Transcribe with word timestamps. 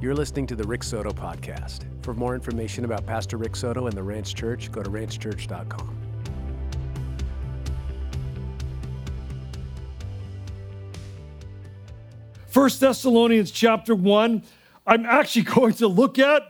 You're 0.00 0.14
listening 0.14 0.46
to 0.46 0.54
the 0.54 0.62
Rick 0.62 0.84
Soto 0.84 1.10
Podcast. 1.10 1.80
For 2.04 2.14
more 2.14 2.36
information 2.36 2.84
about 2.84 3.04
Pastor 3.04 3.36
Rick 3.36 3.56
Soto 3.56 3.88
and 3.88 3.96
the 3.96 4.02
Ranch 4.04 4.32
Church, 4.32 4.70
go 4.70 4.80
to 4.80 4.88
ranchchurch.com. 4.88 5.98
First 12.46 12.78
Thessalonians 12.78 13.50
chapter 13.50 13.96
1. 13.96 14.44
I'm 14.86 15.04
actually 15.04 15.42
going 15.54 15.74
to 15.74 15.88
look 15.88 16.20
at 16.20 16.42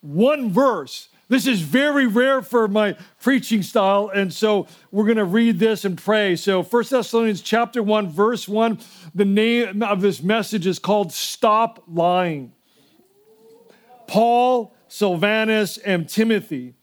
one 0.00 0.52
verse. 0.52 1.08
This 1.26 1.48
is 1.48 1.60
very 1.60 2.06
rare 2.06 2.40
for 2.40 2.68
my 2.68 2.96
preaching 3.20 3.62
style, 3.62 4.12
and 4.14 4.32
so 4.32 4.68
we're 4.92 5.06
going 5.06 5.16
to 5.16 5.24
read 5.24 5.58
this 5.58 5.84
and 5.84 5.98
pray. 5.98 6.36
So, 6.36 6.62
First 6.62 6.90
Thessalonians 6.90 7.40
chapter 7.40 7.82
1, 7.82 8.10
verse 8.10 8.46
1, 8.46 8.78
the 9.12 9.24
name 9.24 9.82
of 9.82 10.02
this 10.02 10.22
message 10.22 10.68
is 10.68 10.78
called 10.78 11.12
Stop 11.12 11.82
Lying. 11.88 12.52
Paul, 14.12 14.74
Silvanus, 14.88 15.78
and 15.78 16.06
Timothy, 16.06 16.74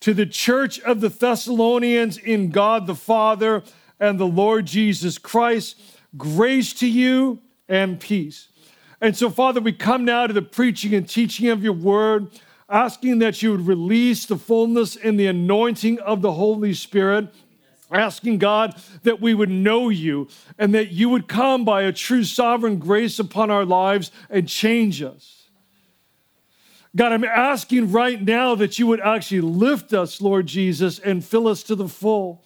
to 0.00 0.12
the 0.12 0.26
church 0.26 0.80
of 0.80 1.00
the 1.00 1.10
Thessalonians 1.10 2.18
in 2.18 2.50
God 2.50 2.88
the 2.88 2.96
Father 2.96 3.62
and 4.00 4.18
the 4.18 4.26
Lord 4.26 4.66
Jesus 4.66 5.16
Christ, 5.16 5.80
grace 6.16 6.72
to 6.72 6.88
you 6.88 7.38
and 7.68 8.00
peace. 8.00 8.48
And 9.00 9.16
so, 9.16 9.30
Father, 9.30 9.60
we 9.60 9.72
come 9.72 10.04
now 10.04 10.26
to 10.26 10.32
the 10.32 10.42
preaching 10.42 10.92
and 10.92 11.08
teaching 11.08 11.50
of 11.50 11.62
your 11.62 11.72
word, 11.72 12.32
asking 12.68 13.20
that 13.20 13.42
you 13.42 13.52
would 13.52 13.68
release 13.68 14.26
the 14.26 14.36
fullness 14.36 14.96
and 14.96 15.20
the 15.20 15.28
anointing 15.28 16.00
of 16.00 16.20
the 16.20 16.32
Holy 16.32 16.74
Spirit. 16.74 17.32
Asking 17.92 18.38
God 18.38 18.74
that 19.04 19.20
we 19.20 19.34
would 19.34 19.50
know 19.50 19.88
you 19.88 20.26
and 20.58 20.74
that 20.74 20.90
you 20.90 21.10
would 21.10 21.28
come 21.28 21.64
by 21.64 21.82
a 21.82 21.92
true 21.92 22.24
sovereign 22.24 22.80
grace 22.80 23.20
upon 23.20 23.52
our 23.52 23.64
lives 23.64 24.10
and 24.28 24.48
change 24.48 25.00
us. 25.00 25.41
God, 26.94 27.12
I'm 27.12 27.24
asking 27.24 27.90
right 27.90 28.20
now 28.20 28.54
that 28.54 28.78
you 28.78 28.86
would 28.86 29.00
actually 29.00 29.40
lift 29.40 29.94
us, 29.94 30.20
Lord 30.20 30.46
Jesus, 30.46 30.98
and 30.98 31.24
fill 31.24 31.48
us 31.48 31.62
to 31.64 31.74
the 31.74 31.88
full 31.88 32.44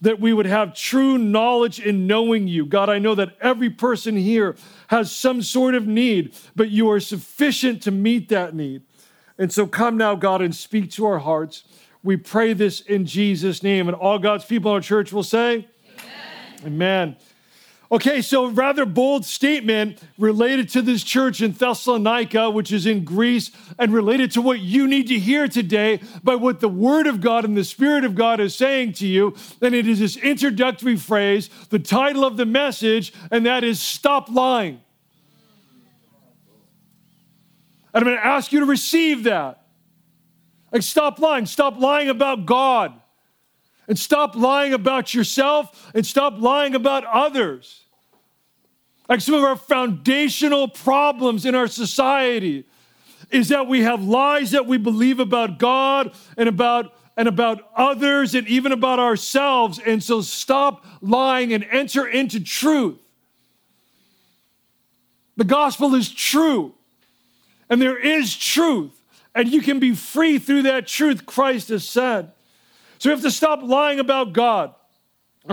that 0.00 0.20
we 0.20 0.32
would 0.32 0.46
have 0.46 0.74
true 0.74 1.18
knowledge 1.18 1.80
in 1.80 2.06
knowing 2.06 2.46
you. 2.46 2.64
God, 2.64 2.88
I 2.88 2.98
know 2.98 3.14
that 3.14 3.36
every 3.40 3.70
person 3.70 4.16
here 4.16 4.56
has 4.88 5.14
some 5.14 5.42
sort 5.42 5.74
of 5.74 5.86
need, 5.86 6.34
but 6.54 6.70
you 6.70 6.90
are 6.90 7.00
sufficient 7.00 7.82
to 7.82 7.90
meet 7.90 8.28
that 8.28 8.54
need. 8.54 8.82
And 9.38 9.52
so 9.52 9.66
come 9.66 9.96
now, 9.96 10.14
God, 10.14 10.42
and 10.42 10.54
speak 10.54 10.90
to 10.92 11.06
our 11.06 11.18
hearts. 11.18 11.64
We 12.02 12.16
pray 12.16 12.52
this 12.52 12.80
in 12.80 13.06
Jesus' 13.06 13.62
name. 13.62 13.88
And 13.88 13.96
all 13.96 14.18
God's 14.18 14.44
people 14.44 14.70
in 14.70 14.76
our 14.76 14.80
church 14.80 15.12
will 15.12 15.22
say, 15.22 15.66
Amen. 16.64 16.66
Amen. 16.66 17.16
Okay, 17.90 18.20
so 18.20 18.48
rather 18.50 18.84
bold 18.84 19.24
statement 19.24 19.98
related 20.18 20.68
to 20.70 20.82
this 20.82 21.02
church 21.02 21.40
in 21.40 21.52
Thessalonica, 21.52 22.50
which 22.50 22.70
is 22.70 22.84
in 22.84 23.02
Greece, 23.02 23.50
and 23.78 23.94
related 23.94 24.30
to 24.32 24.42
what 24.42 24.60
you 24.60 24.86
need 24.86 25.08
to 25.08 25.18
hear 25.18 25.48
today 25.48 26.00
by 26.22 26.34
what 26.34 26.60
the 26.60 26.68
Word 26.68 27.06
of 27.06 27.22
God 27.22 27.46
and 27.46 27.56
the 27.56 27.64
Spirit 27.64 28.04
of 28.04 28.14
God 28.14 28.40
is 28.40 28.54
saying 28.54 28.92
to 28.94 29.06
you. 29.06 29.34
And 29.62 29.74
it 29.74 29.88
is 29.88 30.00
this 30.00 30.18
introductory 30.18 30.96
phrase, 30.96 31.48
the 31.70 31.78
title 31.78 32.26
of 32.26 32.36
the 32.36 32.44
message, 32.44 33.14
and 33.30 33.46
that 33.46 33.64
is 33.64 33.80
Stop 33.80 34.28
Lying. 34.28 34.82
And 37.94 38.04
I'm 38.04 38.04
going 38.04 38.18
to 38.18 38.26
ask 38.26 38.52
you 38.52 38.60
to 38.60 38.66
receive 38.66 39.24
that. 39.24 39.62
Like, 40.70 40.82
stop 40.82 41.18
lying. 41.18 41.46
Stop 41.46 41.78
lying 41.78 42.10
about 42.10 42.44
God. 42.44 42.92
And 43.88 43.98
stop 43.98 44.36
lying 44.36 44.74
about 44.74 45.14
yourself 45.14 45.90
and 45.94 46.06
stop 46.06 46.38
lying 46.38 46.74
about 46.74 47.04
others. 47.04 47.84
Like 49.08 49.22
some 49.22 49.34
of 49.34 49.42
our 49.42 49.56
foundational 49.56 50.68
problems 50.68 51.46
in 51.46 51.54
our 51.54 51.66
society 51.66 52.66
is 53.30 53.48
that 53.48 53.66
we 53.66 53.82
have 53.82 54.02
lies 54.02 54.50
that 54.50 54.66
we 54.66 54.76
believe 54.76 55.20
about 55.20 55.58
God 55.58 56.12
and 56.36 56.48
about 56.48 56.94
and 57.16 57.26
about 57.26 57.68
others 57.74 58.34
and 58.36 58.46
even 58.46 58.70
about 58.70 59.00
ourselves. 59.00 59.80
And 59.84 60.02
so 60.02 60.20
stop 60.20 60.86
lying 61.00 61.52
and 61.52 61.64
enter 61.64 62.06
into 62.06 62.38
truth. 62.38 62.98
The 65.36 65.44
gospel 65.44 65.94
is 65.94 66.10
true. 66.10 66.74
And 67.68 67.82
there 67.82 67.98
is 67.98 68.36
truth. 68.36 68.92
And 69.34 69.48
you 69.48 69.62
can 69.62 69.80
be 69.80 69.94
free 69.94 70.38
through 70.38 70.62
that 70.62 70.86
truth, 70.86 71.26
Christ 71.26 71.70
has 71.70 71.88
said. 71.88 72.32
So 72.98 73.08
we 73.08 73.12
have 73.12 73.22
to 73.22 73.30
stop 73.30 73.62
lying 73.62 74.00
about 74.00 74.32
God. 74.32 74.74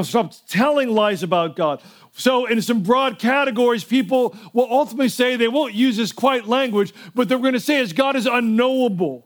Stop 0.04 0.34
telling 0.48 0.90
lies 0.90 1.24
about 1.24 1.56
God. 1.56 1.82
So, 2.18 2.46
in 2.46 2.62
some 2.62 2.82
broad 2.82 3.20
categories, 3.20 3.84
people 3.84 4.36
will 4.54 4.68
ultimately 4.70 5.10
say 5.10 5.36
they 5.36 5.48
won't 5.48 5.74
use 5.74 5.98
this 5.98 6.12
quite 6.12 6.48
language, 6.48 6.94
but 7.14 7.28
they're 7.28 7.40
going 7.40 7.54
to 7.54 7.60
say 7.60 7.80
is 7.80 7.94
God 7.94 8.16
is 8.16 8.26
unknowable. 8.26 9.26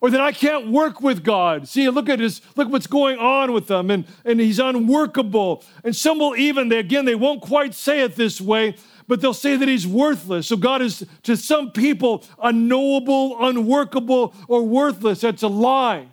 Or 0.00 0.10
that 0.10 0.20
I 0.20 0.32
can't 0.32 0.68
work 0.68 1.00
with 1.00 1.24
God. 1.24 1.66
See, 1.66 1.88
look 1.88 2.10
at 2.10 2.18
this, 2.18 2.42
look 2.56 2.68
what's 2.68 2.86
going 2.86 3.18
on 3.18 3.52
with 3.52 3.68
them, 3.68 3.90
and, 3.90 4.04
and 4.24 4.38
he's 4.38 4.58
unworkable. 4.58 5.64
And 5.82 5.96
some 5.96 6.18
will 6.18 6.36
even, 6.36 6.68
they, 6.68 6.78
again, 6.78 7.06
they 7.06 7.14
won't 7.14 7.40
quite 7.40 7.74
say 7.74 8.02
it 8.02 8.16
this 8.16 8.38
way, 8.40 8.76
but 9.08 9.20
they'll 9.20 9.32
say 9.32 9.56
that 9.56 9.68
he's 9.68 9.86
worthless. 9.86 10.46
So 10.46 10.56
God 10.56 10.82
is 10.82 11.06
to 11.22 11.36
some 11.36 11.70
people 11.70 12.24
unknowable, 12.42 13.36
unworkable, 13.46 14.34
or 14.48 14.62
worthless. 14.62 15.22
That's 15.22 15.42
a 15.42 15.48
lie. 15.48 16.08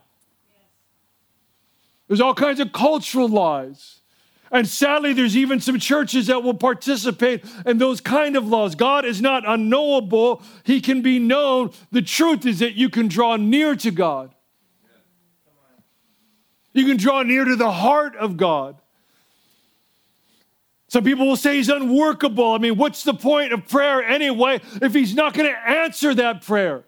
There's 2.11 2.19
all 2.19 2.33
kinds 2.33 2.59
of 2.59 2.73
cultural 2.73 3.29
lies. 3.29 4.01
And 4.51 4.67
sadly, 4.67 5.13
there's 5.13 5.37
even 5.37 5.61
some 5.61 5.79
churches 5.79 6.27
that 6.27 6.43
will 6.43 6.53
participate 6.53 7.45
in 7.65 7.77
those 7.77 8.01
kind 8.01 8.35
of 8.35 8.45
laws. 8.45 8.75
God 8.75 9.05
is 9.05 9.21
not 9.21 9.47
unknowable, 9.47 10.43
He 10.65 10.81
can 10.81 11.01
be 11.01 11.19
known. 11.19 11.71
The 11.89 12.01
truth 12.01 12.45
is 12.45 12.59
that 12.59 12.73
you 12.73 12.89
can 12.89 13.07
draw 13.07 13.37
near 13.37 13.77
to 13.77 13.91
God, 13.91 14.35
you 16.73 16.85
can 16.85 16.97
draw 16.97 17.23
near 17.23 17.45
to 17.45 17.55
the 17.55 17.71
heart 17.71 18.17
of 18.17 18.35
God. 18.35 18.75
Some 20.89 21.05
people 21.05 21.27
will 21.27 21.37
say 21.37 21.55
he's 21.55 21.69
unworkable. 21.69 22.51
I 22.51 22.57
mean, 22.57 22.75
what's 22.75 23.05
the 23.05 23.13
point 23.13 23.53
of 23.53 23.69
prayer 23.69 24.03
anyway 24.03 24.59
if 24.81 24.93
he's 24.93 25.15
not 25.15 25.33
going 25.33 25.49
to 25.49 25.57
answer 25.57 26.13
that 26.15 26.41
prayer? 26.41 26.83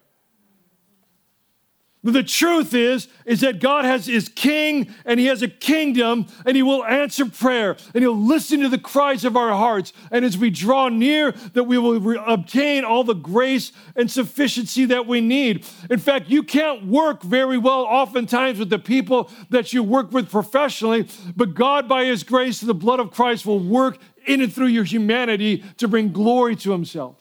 But 2.04 2.14
the 2.14 2.24
truth 2.24 2.74
is, 2.74 3.08
is 3.26 3.40
that 3.42 3.62
God 3.62 3.86
has 3.86 4.08
his 4.08 4.28
king 4.28 4.94
and 5.06 5.22
he 5.22 5.28
has 5.28 5.42
a 5.42 5.48
kingdom 5.48 6.28
and 6.46 6.58
he 6.58 6.62
will 6.62 6.84
answer 6.84 7.26
prayer 7.26 7.78
and 7.94 8.04
he'll 8.04 8.18
listen 8.18 8.60
to 8.60 8.68
the 8.68 8.78
cries 8.78 9.24
of 9.24 9.38
our 9.38 9.52
hearts. 9.52 9.94
And 10.12 10.26
as 10.26 10.38
we 10.38 10.50
draw 10.50 10.90
near, 10.90 11.32
that 11.54 11.64
we 11.64 11.78
will 11.78 12.02
re- 12.02 12.20
obtain 12.26 12.84
all 12.84 13.06
the 13.06 13.14
grace 13.14 13.72
and 13.96 14.12
sufficiency 14.12 14.84
that 14.86 15.08
we 15.08 15.22
need. 15.22 15.66
In 15.90 16.00
fact, 16.00 16.30
you 16.30 16.44
can't 16.44 16.86
work 16.86 17.24
very 17.24 17.58
well 17.58 17.84
oftentimes 17.84 18.60
with 18.60 18.70
the 18.70 18.80
people 18.80 19.32
that 19.50 19.72
you 19.72 19.82
work 19.82 20.12
with 20.12 20.30
professionally, 20.30 21.08
but 21.38 21.54
God, 21.54 21.88
by 21.88 22.04
his 22.04 22.24
grace, 22.24 22.60
the 22.60 22.74
blood 22.74 23.00
of 23.00 23.12
Christ 23.12 23.46
will 23.46 23.60
work 23.60 23.98
in 24.26 24.42
and 24.42 24.52
through 24.52 24.68
your 24.68 24.84
humanity 24.84 25.64
to 25.78 25.88
bring 25.88 26.12
glory 26.12 26.58
to 26.58 26.72
himself. 26.72 27.16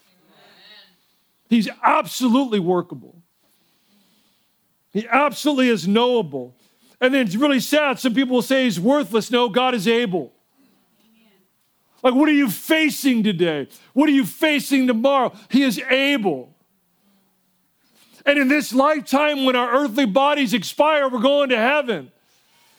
He's 1.49 1.69
absolutely 1.85 2.59
workable. 2.59 3.22
He 4.93 5.07
absolutely 5.09 5.69
is 5.69 5.89
knowable. 5.89 6.57
And 7.01 7.13
then 7.13 7.27
it's 7.27 7.37
really 7.37 7.61
sad. 7.61 7.99
Some 7.99 8.15
people 8.15 8.37
will 8.37 8.43
say 8.43 8.65
he's 8.65 8.79
worthless. 8.79 9.31
No, 9.31 9.49
God 9.49 9.75
is 9.75 9.89
able. 9.89 10.33
Like, 12.03 12.15
what 12.15 12.29
are 12.29 12.33
you 12.33 12.51
facing 12.51 13.23
today? 13.23 13.69
What 13.93 14.09
are 14.09 14.13
you 14.13 14.27
facing 14.27 14.87
tomorrow? 14.87 15.33
He 15.51 15.63
is 15.63 15.79
able. 15.79 16.55
And 18.27 18.39
in 18.39 18.49
this 18.49 18.73
lifetime, 18.73 19.45
when 19.45 19.57
our 19.57 19.71
earthly 19.83 20.07
bodies 20.07 20.55
expire, 20.55 21.09
we're 21.09 21.21
going 21.21 21.49
to 21.51 21.59
heaven. 21.59 22.11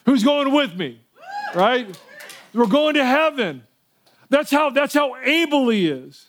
Who's 0.06 0.22
going 0.22 0.52
with 0.52 0.74
me? 0.76 1.00
Right? 1.54 1.98
We're 2.52 2.66
going 2.66 2.94
to 2.94 3.04
heaven. 3.04 3.62
That's 4.28 4.50
how, 4.50 4.70
that's 4.70 4.94
how 4.94 5.16
able 5.22 5.68
he 5.68 5.88
is. 5.88 6.28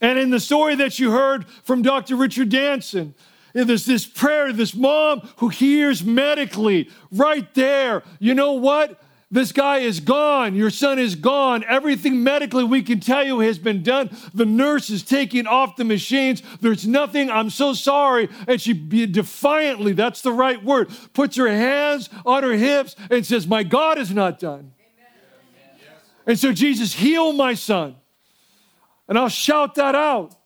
And 0.00 0.18
in 0.18 0.30
the 0.30 0.40
story 0.40 0.74
that 0.76 0.98
you 0.98 1.12
heard 1.12 1.46
from 1.48 1.82
Dr. 1.82 2.16
Richard 2.16 2.48
Danson, 2.48 3.14
there's 3.54 3.86
this 3.86 4.04
prayer, 4.04 4.52
this 4.52 4.74
mom 4.74 5.20
who 5.36 5.48
hears 5.48 6.04
medically 6.04 6.90
right 7.12 7.52
there. 7.54 8.02
You 8.18 8.34
know 8.34 8.52
what? 8.54 9.00
This 9.30 9.52
guy 9.52 9.78
is 9.78 10.00
gone. 10.00 10.54
Your 10.54 10.70
son 10.70 10.98
is 10.98 11.16
gone. 11.16 11.64
Everything 11.64 12.22
medically 12.22 12.62
we 12.62 12.82
can 12.82 13.00
tell 13.00 13.24
you 13.24 13.40
has 13.40 13.58
been 13.58 13.82
done. 13.82 14.16
The 14.32 14.44
nurse 14.44 14.90
is 14.90 15.02
taking 15.02 15.46
off 15.46 15.74
the 15.74 15.84
machines. 15.84 16.42
There's 16.60 16.86
nothing. 16.86 17.30
I'm 17.30 17.50
so 17.50 17.72
sorry. 17.72 18.28
And 18.46 18.60
she 18.60 18.72
defiantly, 18.74 19.92
that's 19.92 20.20
the 20.20 20.32
right 20.32 20.62
word, 20.62 20.88
puts 21.14 21.36
her 21.36 21.48
hands 21.48 22.10
on 22.24 22.42
her 22.44 22.52
hips 22.52 22.94
and 23.10 23.26
says, 23.26 23.46
My 23.46 23.64
God 23.64 23.98
is 23.98 24.12
not 24.12 24.38
done. 24.38 24.72
Amen. 24.78 25.98
And 26.26 26.38
so, 26.38 26.52
Jesus, 26.52 26.94
heal 26.94 27.32
my 27.32 27.54
son. 27.54 27.96
And 29.08 29.18
I'll 29.18 29.28
shout 29.28 29.74
that 29.74 29.94
out. 29.96 30.36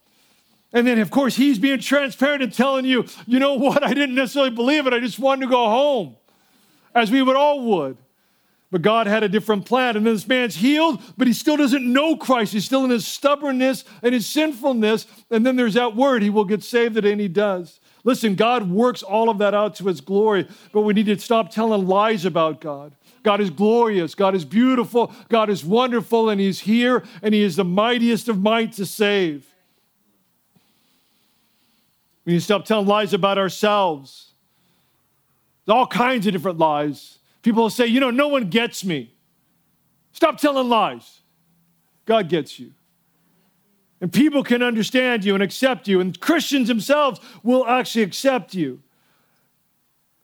And 0.73 0.87
then, 0.87 0.99
of 0.99 1.11
course, 1.11 1.37
he's 1.37 1.59
being 1.59 1.81
transparent 1.81 2.43
and 2.43 2.53
telling 2.53 2.85
you, 2.85 3.07
you 3.27 3.39
know 3.39 3.55
what? 3.55 3.83
I 3.83 3.95
didn't 3.95 4.15
necessarily 4.15 4.51
believe 4.51 4.87
it. 4.87 4.93
I 4.93 5.01
just 5.01 5.19
wanted 5.19 5.47
to 5.47 5.51
go 5.51 5.67
home, 5.67 6.17
as 6.95 7.11
we 7.11 7.23
would 7.23 7.37
all 7.37 7.65
would. 7.65 7.97
But 8.71 8.83
God 8.83 9.07
had 9.07 9.23
a 9.23 9.31
different 9.31 9.65
plan. 9.65 9.97
And 9.97 10.05
then 10.05 10.13
this 10.13 10.29
man's 10.29 10.57
healed, 10.57 11.01
but 11.17 11.27
he 11.27 11.33
still 11.33 11.57
doesn't 11.57 11.91
know 11.91 12.17
Christ. 12.17 12.53
He's 12.53 12.67
still 12.67 12.85
in 12.85 12.91
his 12.91 13.07
stubbornness 13.07 13.85
and 14.03 14.13
his 14.13 14.27
sinfulness. 14.27 15.07
And 15.31 15.47
then 15.47 15.57
there's 15.57 15.73
that 15.75 15.97
word, 15.97 16.23
he 16.23 16.29
will 16.29 16.45
get 16.45 16.63
saved, 16.63 16.99
and 16.99 17.21
he 17.21 17.29
does. 17.29 17.81
Listen, 18.05 18.35
God 18.35 18.71
works 18.71 19.03
all 19.03 19.31
of 19.31 19.39
that 19.39 19.55
out 19.55 19.75
to 19.77 19.85
his 19.85 20.03
glory, 20.03 20.47
but 20.73 20.83
we 20.83 20.93
need 20.93 21.07
to 21.07 21.19
stop 21.19 21.51
telling 21.51 21.87
lies 21.87 22.27
about 22.27 22.61
God. 22.61 22.93
God 23.23 23.41
is 23.41 23.51
glorious. 23.51 24.15
God 24.15 24.35
is 24.35 24.45
beautiful. 24.45 25.13
God 25.29 25.51
is 25.51 25.65
wonderful, 25.65 26.31
and 26.31 26.41
He's 26.41 26.61
here, 26.61 27.05
and 27.23 27.35
He 27.35 27.43
is 27.43 27.57
the 27.57 27.65
mightiest 27.65 28.29
of 28.29 28.41
might 28.41 28.73
to 28.75 28.87
save. 28.87 29.47
We 32.29 32.35
need 32.35 32.41
to 32.41 32.45
stop 32.45 32.67
telling 32.67 32.87
lies 32.87 33.15
about 33.15 33.39
ourselves. 33.39 34.33
There's 35.65 35.75
all 35.75 35.87
kinds 35.87 36.27
of 36.27 36.35
different 36.35 36.59
lies. 36.59 37.21
People 37.41 37.63
will 37.63 37.71
say, 37.71 37.87
you 37.87 38.01
know, 38.01 38.11
no 38.11 38.29
one 38.29 38.51
gets 38.51 38.85
me. 38.85 39.15
Stop 40.13 40.37
telling 40.37 40.69
lies. 40.69 41.21
God 42.05 42.29
gets 42.29 42.61
you. 42.61 42.73
And 44.03 44.13
people 44.13 44.45
can 44.45 44.63
understand 44.63 45.25
you 45.25 45.33
and 45.33 45.43
accept 45.43 45.89
you. 45.89 46.01
And 46.01 46.21
Christians 46.21 46.69
themselves 46.69 47.19
will 47.43 47.67
actually 47.67 48.03
accept 48.03 48.53
you. 48.53 48.83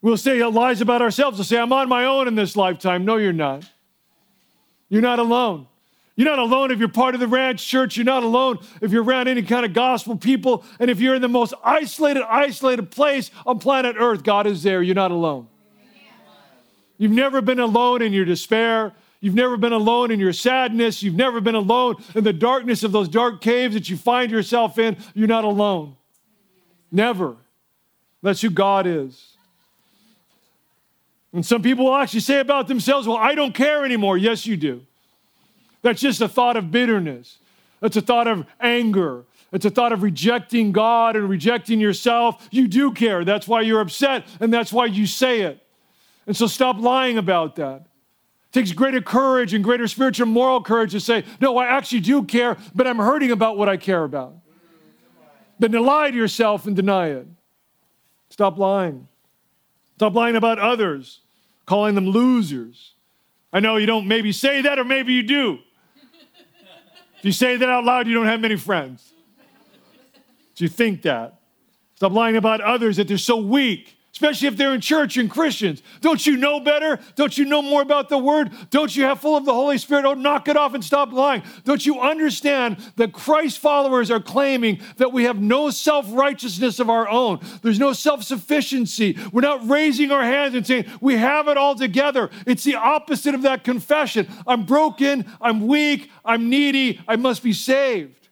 We'll 0.03 0.19
say 0.19 0.45
lies 0.45 0.83
about 0.83 1.01
ourselves. 1.01 1.39
We'll 1.39 1.47
say, 1.47 1.59
I'm 1.59 1.73
on 1.73 1.89
my 1.89 2.05
own 2.05 2.29
in 2.29 2.35
this 2.35 2.55
lifetime. 2.55 3.07
No, 3.07 3.17
you're 3.17 3.33
not. 3.33 3.65
You're 4.91 5.01
not 5.01 5.21
alone. 5.21 5.69
You're 6.17 6.29
not 6.29 6.39
alone 6.39 6.71
if 6.71 6.79
you're 6.79 6.89
part 6.89 7.15
of 7.15 7.21
the 7.21 7.27
ranch 7.27 7.67
church. 7.67 7.97
You're 7.97 8.05
not 8.05 8.23
alone 8.23 8.59
if 8.81 8.93
you're 8.93 9.03
around 9.03 9.27
any 9.27 9.43
kind 9.43 9.67
of 9.67 9.73
gospel 9.73 10.17
people. 10.17 10.65
And 10.79 10.89
if 10.89 11.01
you're 11.01 11.17
in 11.17 11.23
the 11.23 11.29
most 11.29 11.55
isolated, 11.65 12.23
isolated 12.23 12.91
place 12.91 13.33
on 13.45 13.59
planet 13.59 13.97
Earth, 13.99 14.23
God 14.23 14.47
is 14.47 14.63
there. 14.63 14.81
You're 14.81 14.95
not 14.95 15.11
alone. 15.11 15.49
You've 16.99 17.11
never 17.11 17.41
been 17.41 17.59
alone 17.59 18.01
in 18.03 18.13
your 18.13 18.25
despair. 18.25 18.93
You've 19.21 19.35
never 19.35 19.57
been 19.57 19.73
alone 19.73 20.13
in 20.13 20.21
your 20.21 20.33
sadness. 20.33 21.03
You've 21.03 21.17
never 21.17 21.41
been 21.41 21.57
alone 21.57 21.97
in 22.15 22.23
the 22.23 22.33
darkness 22.33 22.85
of 22.85 22.93
those 22.93 23.09
dark 23.09 23.41
caves 23.41 23.75
that 23.75 23.89
you 23.89 23.97
find 23.97 24.31
yourself 24.31 24.79
in. 24.79 24.97
You're 25.15 25.27
not 25.27 25.45
alone. 25.45 25.97
Never. 26.93 27.37
That's 28.23 28.41
who 28.41 28.51
God 28.51 28.87
is. 28.87 29.37
And 31.33 31.45
some 31.45 31.63
people 31.63 31.87
will 31.87 31.97
actually 31.97 32.21
say 32.21 32.39
about 32.39 32.69
themselves, 32.69 33.09
Well, 33.09 33.17
I 33.17 33.35
don't 33.35 33.55
care 33.55 33.85
anymore. 33.85 34.17
Yes, 34.17 34.47
you 34.47 34.57
do. 34.57 34.83
That's 35.85 36.01
just 36.01 36.23
a 36.23 36.29
thought 36.29 36.57
of 36.57 36.71
bitterness, 36.71 37.39
that's 37.79 37.97
a 37.97 38.01
thought 38.01 38.27
of 38.27 38.47
anger. 38.59 39.25
It's 39.53 39.67
a 39.67 39.71
thought 39.71 39.93
of 39.93 40.03
rejecting 40.03 40.73
God 40.73 41.15
and 41.15 41.29
rejecting 41.29 41.79
yourself. 41.79 42.49
You 42.51 42.67
do 42.67 42.91
care. 42.91 43.25
That's 43.25 43.47
why 43.47 43.61
you're 43.61 43.81
upset, 43.81 44.27
and 44.41 44.53
that's 44.53 44.73
why 44.73 44.87
you 44.87 45.07
say 45.07 45.43
it. 45.43 45.65
And 46.27 46.37
so 46.37 46.49
stop 46.49 46.81
lying 46.81 47.19
about 47.19 47.55
that 47.57 47.83
It 47.83 48.53
takes 48.53 48.73
greater 48.73 49.01
courage 49.01 49.55
and 49.55 49.63
greater 49.63 49.87
spiritual 49.87 50.27
moral 50.27 50.61
courage 50.61 50.91
to 50.91 50.99
say, 50.99 51.23
No, 51.41 51.57
I 51.57 51.67
actually 51.67 52.01
do 52.01 52.25
care, 52.25 52.57
but 52.75 52.89
I'm 52.89 52.97
hurting 52.97 53.31
about 53.31 53.57
what 53.57 53.69
I 53.69 53.77
care 53.77 54.03
about. 54.03 54.35
Than 55.61 55.71
to 55.71 55.81
lie 55.81 56.11
to 56.11 56.17
yourself 56.17 56.67
and 56.67 56.75
deny 56.75 57.09
it. 57.11 57.29
Stop 58.31 58.59
lying. 58.59 59.07
Stop 59.97 60.15
lying 60.15 60.35
about 60.35 60.59
others, 60.59 61.21
calling 61.67 61.95
them 61.95 62.09
losers. 62.09 62.95
I 63.53 63.61
know 63.61 63.77
you 63.77 63.87
don't 63.87 64.09
maybe 64.09 64.33
say 64.33 64.63
that, 64.63 64.81
or 64.81 64.85
maybe 64.85 65.13
you 65.13 65.23
do. 65.23 65.61
If 67.25 67.29
you 67.29 67.33
say 67.33 67.57
that 67.57 67.69
out 67.71 67.85
loud, 67.85 68.07
you 68.07 68.13
don't 68.13 68.27
have 68.27 68.43
many 68.43 68.57
friends. 68.57 69.15
Do 70.57 70.63
you 70.63 70.69
think 70.69 71.01
that. 71.03 71.41
Stop 71.95 72.13
lying 72.13 72.37
about 72.37 72.61
others 72.61 72.99
that 72.99 73.09
they're 73.09 73.17
so 73.17 73.39
weak 73.39 73.94
especially 74.15 74.47
if 74.47 74.57
they're 74.57 74.73
in 74.73 74.81
church 74.81 75.17
and 75.17 75.29
Christians. 75.29 75.83
Don't 76.01 76.25
you 76.25 76.37
know 76.37 76.61
better? 76.61 77.01
Don't 77.17 77.37
you 77.37 77.45
know 77.45 77.61
more 77.61 77.83
about 77.83 78.09
the 78.09 78.17
word? 78.17 78.53
Don't 78.71 78.95
you 78.95 79.03
have 79.03 79.21
full 79.21 79.37
of 79.37 79.45
the 79.45 79.53
Holy 79.53 79.77
Spirit? 79.77 80.05
Oh, 80.05 80.15
knock 80.15 80.47
it 80.47 80.57
off 80.57 80.73
and 80.73 80.85
stop 80.85 81.13
lying. 81.13 81.43
Don't 81.65 81.85
you 81.85 81.99
understand 81.99 82.77
that 82.95 83.13
Christ 83.13 83.59
followers 83.59 84.13
are 84.13 84.21
claiming 84.21 84.81
that 84.99 85.13
we 85.13 85.25
have 85.25 85.41
no 85.41 85.69
self 85.69 86.07
righteousness 86.11 86.79
of 86.79 86.89
our 86.89 87.09
own? 87.09 87.41
There's 87.63 87.81
no 87.81 87.93
self 87.93 88.23
sufficiency. 88.23 89.19
We're 89.33 89.41
not 89.41 89.69
raising 89.69 90.13
our 90.13 90.23
hands 90.23 90.55
and 90.55 90.65
saying 90.65 90.87
we 91.01 91.17
have 91.17 91.49
it 91.49 91.57
all 91.57 91.75
together. 91.75 92.31
It's 92.47 92.63
the 92.63 92.77
opposite 92.77 93.35
of 93.35 93.43
that 93.43 93.65
confession. 93.65 94.29
I'm 94.47 94.65
broken, 94.65 95.27
I'm 95.41 95.67
weak, 95.67 96.09
I'm 96.25 96.49
needy, 96.49 97.01
I 97.09 97.17
must 97.17 97.43
be 97.43 97.53
saved. 97.53 98.29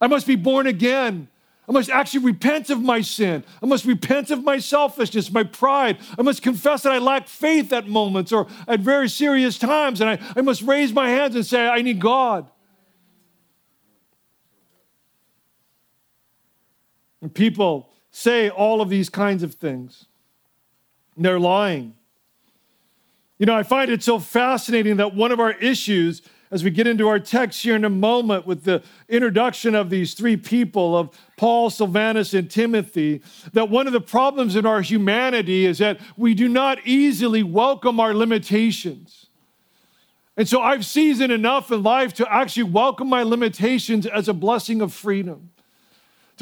I 0.00 0.06
must 0.06 0.26
be 0.26 0.36
born 0.36 0.66
again. 0.66 1.28
I 1.72 1.80
must 1.80 1.88
actually 1.88 2.26
repent 2.26 2.68
of 2.68 2.82
my 2.82 3.00
sin. 3.00 3.42
I 3.62 3.66
must 3.66 3.86
repent 3.86 4.30
of 4.30 4.44
my 4.44 4.58
selfishness, 4.58 5.32
my 5.32 5.42
pride. 5.42 5.96
I 6.18 6.20
must 6.20 6.42
confess 6.42 6.82
that 6.82 6.92
I 6.92 6.98
lack 6.98 7.28
faith 7.28 7.72
at 7.72 7.88
moments 7.88 8.30
or 8.30 8.46
at 8.68 8.80
very 8.80 9.08
serious 9.08 9.56
times. 9.56 10.02
And 10.02 10.10
I, 10.10 10.18
I 10.36 10.42
must 10.42 10.60
raise 10.60 10.92
my 10.92 11.08
hands 11.08 11.34
and 11.34 11.46
say, 11.46 11.66
I 11.66 11.80
need 11.80 11.98
God. 11.98 12.50
And 17.22 17.32
people 17.32 17.88
say 18.10 18.50
all 18.50 18.82
of 18.82 18.90
these 18.90 19.08
kinds 19.08 19.42
of 19.42 19.54
things. 19.54 20.04
And 21.16 21.24
They're 21.24 21.40
lying. 21.40 21.94
You 23.38 23.46
know, 23.46 23.56
I 23.56 23.62
find 23.62 23.90
it 23.90 24.02
so 24.02 24.18
fascinating 24.18 24.98
that 24.98 25.14
one 25.14 25.32
of 25.32 25.40
our 25.40 25.52
issues 25.52 26.20
as 26.52 26.62
we 26.62 26.70
get 26.70 26.86
into 26.86 27.08
our 27.08 27.18
text 27.18 27.62
here 27.62 27.74
in 27.74 27.84
a 27.84 27.90
moment 27.90 28.46
with 28.46 28.64
the 28.64 28.82
introduction 29.08 29.74
of 29.74 29.88
these 29.88 30.12
three 30.12 30.36
people 30.36 30.96
of 30.96 31.18
Paul, 31.38 31.70
Silvanus, 31.70 32.34
and 32.34 32.48
Timothy, 32.48 33.22
that 33.54 33.70
one 33.70 33.86
of 33.86 33.94
the 33.94 34.02
problems 34.02 34.54
in 34.54 34.66
our 34.66 34.82
humanity 34.82 35.64
is 35.64 35.78
that 35.78 35.98
we 36.16 36.34
do 36.34 36.48
not 36.48 36.78
easily 36.84 37.42
welcome 37.42 37.98
our 37.98 38.12
limitations. 38.12 39.26
And 40.36 40.46
so 40.46 40.60
I've 40.60 40.84
seasoned 40.84 41.32
enough 41.32 41.72
in 41.72 41.82
life 41.82 42.12
to 42.14 42.30
actually 42.30 42.64
welcome 42.64 43.08
my 43.08 43.22
limitations 43.22 44.06
as 44.06 44.28
a 44.28 44.34
blessing 44.34 44.82
of 44.82 44.92
freedom 44.92 45.50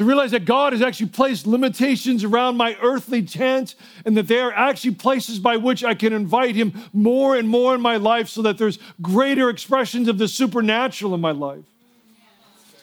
to 0.01 0.07
realize 0.07 0.31
that 0.31 0.45
God 0.45 0.73
has 0.73 0.81
actually 0.81 1.09
placed 1.09 1.45
limitations 1.47 2.23
around 2.23 2.57
my 2.57 2.75
earthly 2.81 3.21
tent 3.21 3.75
and 4.05 4.17
that 4.17 4.27
they 4.27 4.39
are 4.39 4.51
actually 4.51 4.95
places 4.95 5.39
by 5.39 5.57
which 5.57 5.83
I 5.83 5.93
can 5.93 6.11
invite 6.11 6.55
Him 6.55 6.73
more 6.91 7.35
and 7.35 7.47
more 7.47 7.75
in 7.75 7.81
my 7.81 7.97
life 7.97 8.27
so 8.27 8.41
that 8.41 8.57
there's 8.57 8.79
greater 9.01 9.49
expressions 9.49 10.07
of 10.07 10.17
the 10.17 10.27
supernatural 10.27 11.13
in 11.13 11.21
my 11.21 11.31
life. 11.31 11.70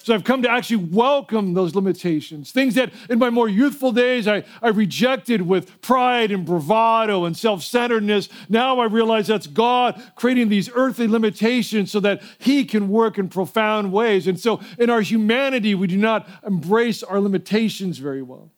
So 0.09 0.15
I've 0.15 0.25
come 0.25 0.41
to 0.41 0.51
actually 0.51 0.87
welcome 0.87 1.53
those 1.53 1.75
limitations. 1.75 2.51
Things 2.51 2.77
that 2.77 2.95
in 3.11 3.19
my 3.19 3.29
more 3.29 3.47
youthful 3.47 3.93
days 3.93 4.27
I, 4.27 4.43
I 4.63 4.69
rejected 4.69 5.43
with 5.43 5.83
pride 5.83 6.31
and 6.31 6.47
bravado 6.47 7.27
and 7.27 7.37
self 7.37 7.63
centeredness. 7.63 8.31
Now 8.49 8.81
I 8.81 8.87
realize 8.87 9.27
that's 9.27 9.47
God 9.47 10.03
creating 10.15 10.49
these 10.49 10.71
earthly 10.75 11.09
limitations 11.09 11.93
so 11.93 12.01
that 12.01 12.23
He 12.39 12.65
can 12.65 12.89
work 12.89 13.19
in 13.19 13.29
profound 13.29 13.93
ways. 13.93 14.27
And 14.27 14.41
so 14.41 14.63
in 14.79 14.89
our 14.89 15.03
humanity, 15.03 15.75
we 15.75 15.87
do 15.87 15.99
not 15.99 16.27
embrace 16.43 17.03
our 17.03 17.21
limitations 17.21 17.99
very 17.99 18.23
well. 18.23 18.51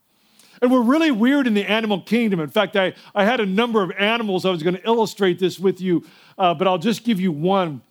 And 0.62 0.70
we're 0.70 0.82
really 0.82 1.10
weird 1.10 1.48
in 1.48 1.54
the 1.54 1.68
animal 1.68 2.00
kingdom. 2.00 2.38
In 2.38 2.50
fact, 2.50 2.76
I, 2.76 2.94
I 3.12 3.24
had 3.24 3.40
a 3.40 3.46
number 3.46 3.82
of 3.82 3.90
animals. 3.98 4.46
I 4.46 4.50
was 4.50 4.62
going 4.62 4.76
to 4.76 4.86
illustrate 4.86 5.40
this 5.40 5.58
with 5.58 5.80
you, 5.80 6.06
uh, 6.38 6.54
but 6.54 6.68
I'll 6.68 6.78
just 6.78 7.02
give 7.02 7.18
you 7.18 7.32
one, 7.32 7.82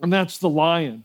and 0.00 0.12
that's 0.12 0.38
the 0.38 0.48
lion. 0.48 1.02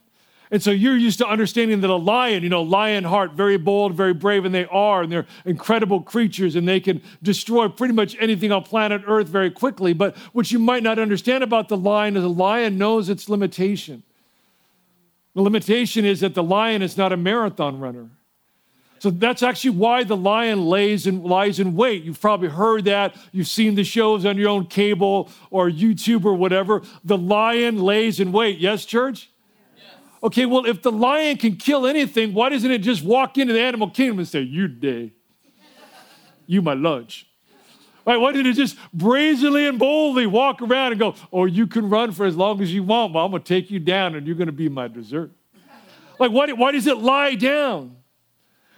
And 0.51 0.61
so 0.61 0.71
you're 0.71 0.97
used 0.97 1.17
to 1.19 1.27
understanding 1.27 1.81
that 1.81 1.89
a 1.89 1.95
lion, 1.95 2.43
you 2.43 2.49
know, 2.49 2.61
lion 2.61 3.03
heart, 3.03 3.31
very 3.31 3.57
bold, 3.57 3.93
very 3.93 4.13
brave, 4.13 4.45
and 4.45 4.53
they 4.53 4.65
are, 4.65 5.01
and 5.01 5.11
they're 5.11 5.25
incredible 5.43 6.01
creatures, 6.01 6.55
and 6.55 6.67
they 6.67 6.79
can 6.79 7.01
destroy 7.23 7.67
pretty 7.67 7.93
much 7.93 8.15
anything 8.19 8.51
on 8.51 8.63
planet 8.63 9.01
Earth 9.07 9.27
very 9.27 9.49
quickly. 9.49 9.93
But 9.93 10.15
what 10.33 10.51
you 10.51 10.59
might 10.59 10.83
not 10.83 10.99
understand 10.99 11.43
about 11.43 11.67
the 11.67 11.77
lion 11.77 12.15
is 12.15 12.23
a 12.23 12.27
lion 12.27 12.77
knows 12.77 13.09
its 13.09 13.27
limitation. 13.27 14.03
The 15.33 15.41
limitation 15.41 16.05
is 16.05 16.21
that 16.21 16.35
the 16.35 16.43
lion 16.43 16.81
is 16.81 16.95
not 16.95 17.11
a 17.11 17.17
marathon 17.17 17.79
runner. 17.79 18.09
So 18.99 19.09
that's 19.11 19.43
actually 19.43 19.71
why 19.71 20.03
the 20.03 20.15
lion 20.15 20.65
lays 20.65 21.05
and 21.05 21.23
lies 21.23 21.59
in 21.59 21.75
wait. 21.75 22.03
You've 22.03 22.21
probably 22.21 22.47
heard 22.47 22.85
that. 22.85 23.15
You've 23.31 23.47
seen 23.47 23.75
the 23.75 23.83
shows 23.83 24.25
on 24.25 24.37
your 24.37 24.49
own 24.49 24.67
cable 24.67 25.29
or 25.51 25.69
YouTube 25.69 26.23
or 26.23 26.33
whatever. 26.33 26.81
The 27.03 27.17
lion 27.17 27.81
lays 27.81 28.19
in 28.19 28.31
wait. 28.31 28.57
Yes, 28.57 28.85
church? 28.85 29.29
Okay, 30.25 30.48
well, 30.48 30.65
if 30.65 30.82
the 30.82 30.91
lion 30.91 31.38
can 31.38 31.55
kill 31.55 31.86
anything, 31.86 32.34
why 32.34 32.50
doesn't 32.50 32.72
it 32.72 32.79
just 32.79 33.03
walk 33.03 33.38
into 33.38 33.53
the 33.53 33.60
animal 33.60 33.91
kingdom 33.91 34.17
and 34.17 34.27
say, 34.27 34.41
You 34.41 34.67
day, 34.67 35.13
you 36.48 36.63
my 36.63 36.74
lunch? 36.74 37.27
Right, 38.08 38.17
why 38.17 38.32
did 38.32 38.48
it 38.48 38.53
just 38.53 38.75
brazenly 38.91 39.67
and 39.67 39.77
boldly 39.77 40.25
walk 40.25 40.63
around 40.63 40.94
and 40.94 41.00
go, 41.00 41.13
Oh, 41.32 41.46
you 41.46 41.67
can 41.67 41.91
run 41.91 42.12
for 42.12 42.25
as 42.25 42.36
long 42.36 42.60
as 42.60 42.74
you 42.74 42.82
want, 42.82 43.13
but 43.13 43.24
I'm 43.24 43.29
gonna 43.29 43.44
take 43.44 43.70
you 43.70 43.77
down 43.77 44.15
and 44.15 44.25
you're 44.25 44.36
gonna 44.36 44.51
be 44.51 44.67
my 44.67 44.88
dessert? 44.88 45.29
Like, 46.17 46.32
why, 46.32 46.51
why 46.53 46.72
does 46.72 46.88
it 46.88 46.98
lie 46.98 47.36
down? 47.36 47.96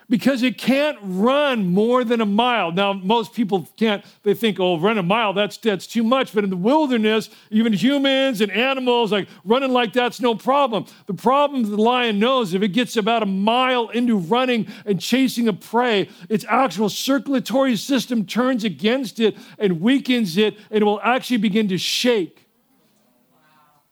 Because 0.09 0.41
it 0.41 0.57
can't 0.57 0.97
run 1.01 1.67
more 1.67 2.03
than 2.05 2.21
a 2.21 2.25
mile. 2.25 2.71
Now, 2.71 2.93
most 2.93 3.33
people 3.33 3.67
can't, 3.75 4.05
they 4.23 4.33
think, 4.33 4.57
oh, 4.59 4.79
run 4.79 4.97
a 4.97 5.03
mile, 5.03 5.33
that's, 5.33 5.57
that's 5.57 5.85
too 5.85 6.03
much. 6.03 6.33
But 6.33 6.45
in 6.45 6.49
the 6.49 6.55
wilderness, 6.55 7.29
even 7.51 7.73
humans 7.73 8.39
and 8.39 8.49
animals, 8.51 9.11
like 9.11 9.27
running 9.43 9.73
like 9.73 9.91
that's 9.91 10.21
no 10.21 10.33
problem. 10.33 10.85
The 11.07 11.13
problem 11.13 11.63
the 11.63 11.75
lion 11.75 12.19
knows 12.19 12.53
if 12.53 12.61
it 12.61 12.69
gets 12.69 12.95
about 12.95 13.21
a 13.21 13.25
mile 13.25 13.89
into 13.89 14.17
running 14.17 14.67
and 14.85 14.99
chasing 15.01 15.49
a 15.49 15.53
prey, 15.53 16.09
its 16.29 16.45
actual 16.47 16.87
circulatory 16.87 17.75
system 17.75 18.25
turns 18.25 18.63
against 18.63 19.19
it 19.19 19.35
and 19.59 19.81
weakens 19.81 20.37
it, 20.37 20.57
and 20.71 20.81
it 20.81 20.85
will 20.85 21.01
actually 21.01 21.37
begin 21.37 21.67
to 21.67 21.77
shake. 21.77 22.45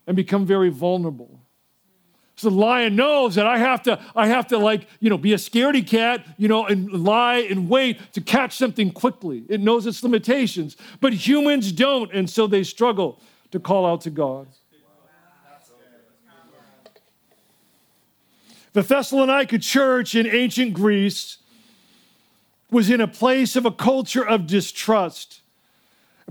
and 0.08 0.16
become 0.16 0.46
very 0.46 0.70
vulnerable. 0.70 1.45
So 2.38 2.50
the 2.50 2.56
lion 2.56 2.96
knows 2.96 3.36
that 3.36 3.48
I 3.48 3.58
have 3.58 3.84
to, 3.84 4.00
I 4.16 4.28
have 4.28 4.48
to 4.48 4.58
like, 4.58 4.88
you 5.00 5.10
know, 5.10 5.18
be 5.18 5.34
a 5.34 5.38
scaredy 5.38 5.88
cat, 5.88 6.26
you 6.38 6.48
know, 6.48 6.66
and 6.66 6.92
lie 6.92 7.48
and 7.50 7.70
wait 7.70 8.00
to 8.14 8.22
catch 8.22 8.58
something 8.58 8.92
quickly. 8.92 9.44
It 9.48 9.62
knows 9.62 9.86
its 9.86 10.04
limitations. 10.04 10.76
But 11.00 11.14
humans 11.14 11.72
don't, 11.72 12.12
and 12.12 12.30
so 12.30 12.46
they 12.46 12.64
struggle 12.64 13.22
to 13.52 13.60
call 13.60 13.86
out 13.86 14.02
to 14.02 14.10
God. 14.10 14.48
The 18.74 18.82
Thessalonica 18.82 19.58
church 19.60 20.16
in 20.16 20.28
ancient 20.28 20.74
Greece 20.74 21.38
was 22.70 22.90
in 22.90 23.00
a 23.00 23.08
place 23.08 23.56
of 23.56 23.66
a 23.66 23.72
culture 23.72 24.28
of 24.28 24.48
distrust. 24.48 25.40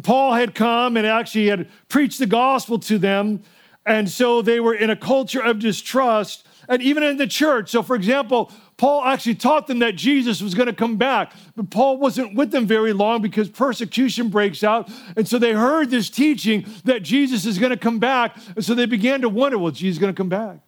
Paul 0.03 0.35
had 0.35 0.55
come 0.55 0.99
and 0.99 1.07
actually 1.07 1.47
had 1.47 1.71
preached 1.89 2.19
the 2.19 2.27
gospel 2.27 2.79
to 2.81 2.99
them, 2.99 3.43
and 3.87 4.09
so 4.09 4.43
they 4.43 4.61
were 4.61 4.75
in 4.75 4.91
a 4.91 4.97
culture 4.97 5.41
of 5.41 5.59
distrust, 5.59 6.47
and 6.69 6.81
even 6.83 7.03
in 7.03 7.17
the 7.17 7.27
church. 7.27 7.71
So, 7.71 7.83
for 7.83 7.95
example, 7.95 8.51
Paul 8.77 9.05
actually 9.05 9.35
taught 9.35 9.67
them 9.67 9.79
that 9.81 9.95
Jesus 9.97 10.41
was 10.41 10.55
going 10.55 10.67
to 10.67 10.73
come 10.73 10.97
back, 10.97 11.33
but 11.55 11.71
Paul 11.71 11.99
wasn't 11.99 12.35
with 12.35 12.51
them 12.51 12.67
very 12.67 12.93
long 12.93 13.23
because 13.23 13.49
persecution 13.49 14.29
breaks 14.29 14.65
out. 14.65 14.91
And 15.17 15.29
so 15.29 15.39
they 15.39 15.53
heard 15.53 15.91
this 15.91 16.11
teaching 16.11 16.67
that 16.85 17.03
Jesus 17.03 17.45
is 17.45 17.59
going 17.59 17.71
to 17.71 17.77
come 17.77 17.99
back, 17.99 18.37
and 18.57 18.65
so 18.65 18.75
they 18.75 18.87
began 18.87 19.21
to 19.21 19.29
wonder, 19.29 19.59
well, 19.59 19.71
Jesus 19.71 19.97
is 19.97 20.01
going 20.01 20.13
to 20.13 20.17
come 20.17 20.29
back. 20.29 20.59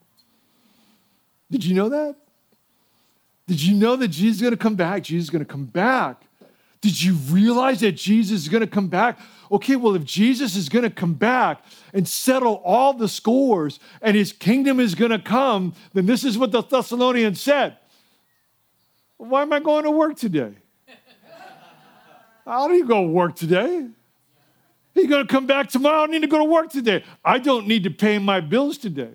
Did 1.50 1.64
you 1.64 1.74
know 1.74 1.88
that? 1.88 2.16
Did 3.46 3.62
you 3.62 3.74
know 3.74 3.96
that 3.96 4.08
Jesus 4.08 4.36
is 4.36 4.42
going 4.42 4.52
to 4.52 4.58
come 4.58 4.74
back? 4.74 5.04
Jesus 5.04 5.26
is 5.26 5.30
going 5.30 5.44
to 5.44 5.50
come 5.50 5.64
back. 5.64 6.22
Did 6.80 7.02
you 7.02 7.14
realize 7.30 7.80
that 7.80 7.92
Jesus 7.92 8.42
is 8.42 8.48
going 8.48 8.60
to 8.60 8.66
come 8.66 8.88
back? 8.88 9.18
Okay, 9.50 9.76
well, 9.76 9.94
if 9.94 10.04
Jesus 10.04 10.56
is 10.56 10.68
going 10.68 10.82
to 10.82 10.90
come 10.90 11.14
back 11.14 11.64
and 11.92 12.06
settle 12.06 12.62
all 12.64 12.92
the 12.92 13.08
scores 13.08 13.78
and 14.02 14.16
his 14.16 14.32
kingdom 14.32 14.80
is 14.80 14.94
going 14.94 15.12
to 15.12 15.18
come, 15.18 15.74
then 15.92 16.06
this 16.06 16.24
is 16.24 16.36
what 16.36 16.52
the 16.52 16.62
Thessalonians 16.62 17.40
said. 17.40 17.76
Why 19.18 19.42
am 19.42 19.52
I 19.52 19.60
going 19.60 19.84
to 19.84 19.90
work 19.90 20.16
today? 20.16 20.54
How 22.44 22.68
do 22.68 22.74
you 22.74 22.86
go 22.86 23.02
to 23.02 23.08
work 23.08 23.34
today? 23.34 23.88
He's 24.94 25.08
going 25.08 25.26
to 25.26 25.32
come 25.32 25.46
back 25.46 25.68
tomorrow. 25.68 26.04
I 26.04 26.06
need 26.06 26.22
to 26.22 26.28
go 26.28 26.38
to 26.38 26.44
work 26.44 26.70
today. 26.70 27.04
I 27.24 27.38
don't 27.38 27.66
need 27.66 27.84
to 27.84 27.90
pay 27.90 28.18
my 28.18 28.40
bills 28.40 28.78
today. 28.78 29.12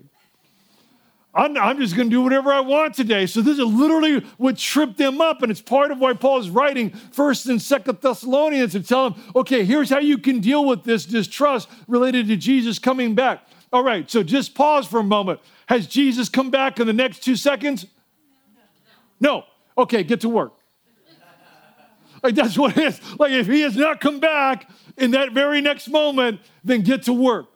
I'm, 1.33 1.57
I'm 1.57 1.77
just 1.79 1.95
going 1.95 2.09
to 2.09 2.15
do 2.15 2.21
whatever 2.21 2.51
I 2.51 2.59
want 2.59 2.93
today. 2.93 3.25
So 3.25 3.41
this 3.41 3.57
is 3.57 3.65
literally 3.65 4.19
what 4.37 4.57
tripped 4.57 4.97
them 4.97 5.21
up, 5.21 5.41
and 5.41 5.51
it's 5.51 5.61
part 5.61 5.91
of 5.91 5.99
why 5.99 6.13
Paul 6.13 6.39
is 6.39 6.49
writing 6.49 6.89
First 6.89 7.45
and 7.45 7.61
Second 7.61 7.99
Thessalonians 8.01 8.73
to 8.73 8.83
tell 8.83 9.11
them, 9.11 9.23
okay, 9.35 9.63
here's 9.63 9.89
how 9.89 9.99
you 9.99 10.17
can 10.17 10.41
deal 10.41 10.65
with 10.65 10.83
this 10.83 11.05
distrust 11.05 11.69
related 11.87 12.27
to 12.27 12.35
Jesus 12.35 12.79
coming 12.79 13.15
back. 13.15 13.47
All 13.71 13.83
right, 13.83 14.09
so 14.11 14.23
just 14.23 14.53
pause 14.55 14.85
for 14.85 14.99
a 14.99 15.03
moment. 15.03 15.39
Has 15.67 15.87
Jesus 15.87 16.27
come 16.27 16.51
back 16.51 16.81
in 16.81 16.87
the 16.87 16.93
next 16.93 17.23
two 17.23 17.37
seconds? 17.37 17.85
No. 19.21 19.45
Okay, 19.77 20.03
get 20.03 20.21
to 20.21 20.29
work. 20.29 20.53
Like 22.23 22.35
that's 22.35 22.55
what 22.55 22.77
it 22.77 22.83
is. 22.83 23.19
Like 23.19 23.31
if 23.31 23.47
he 23.47 23.61
has 23.61 23.75
not 23.75 23.99
come 23.99 24.19
back 24.19 24.69
in 24.95 25.11
that 25.11 25.31
very 25.31 25.59
next 25.59 25.87
moment, 25.87 26.39
then 26.63 26.81
get 26.81 27.01
to 27.03 27.13
work. 27.13 27.47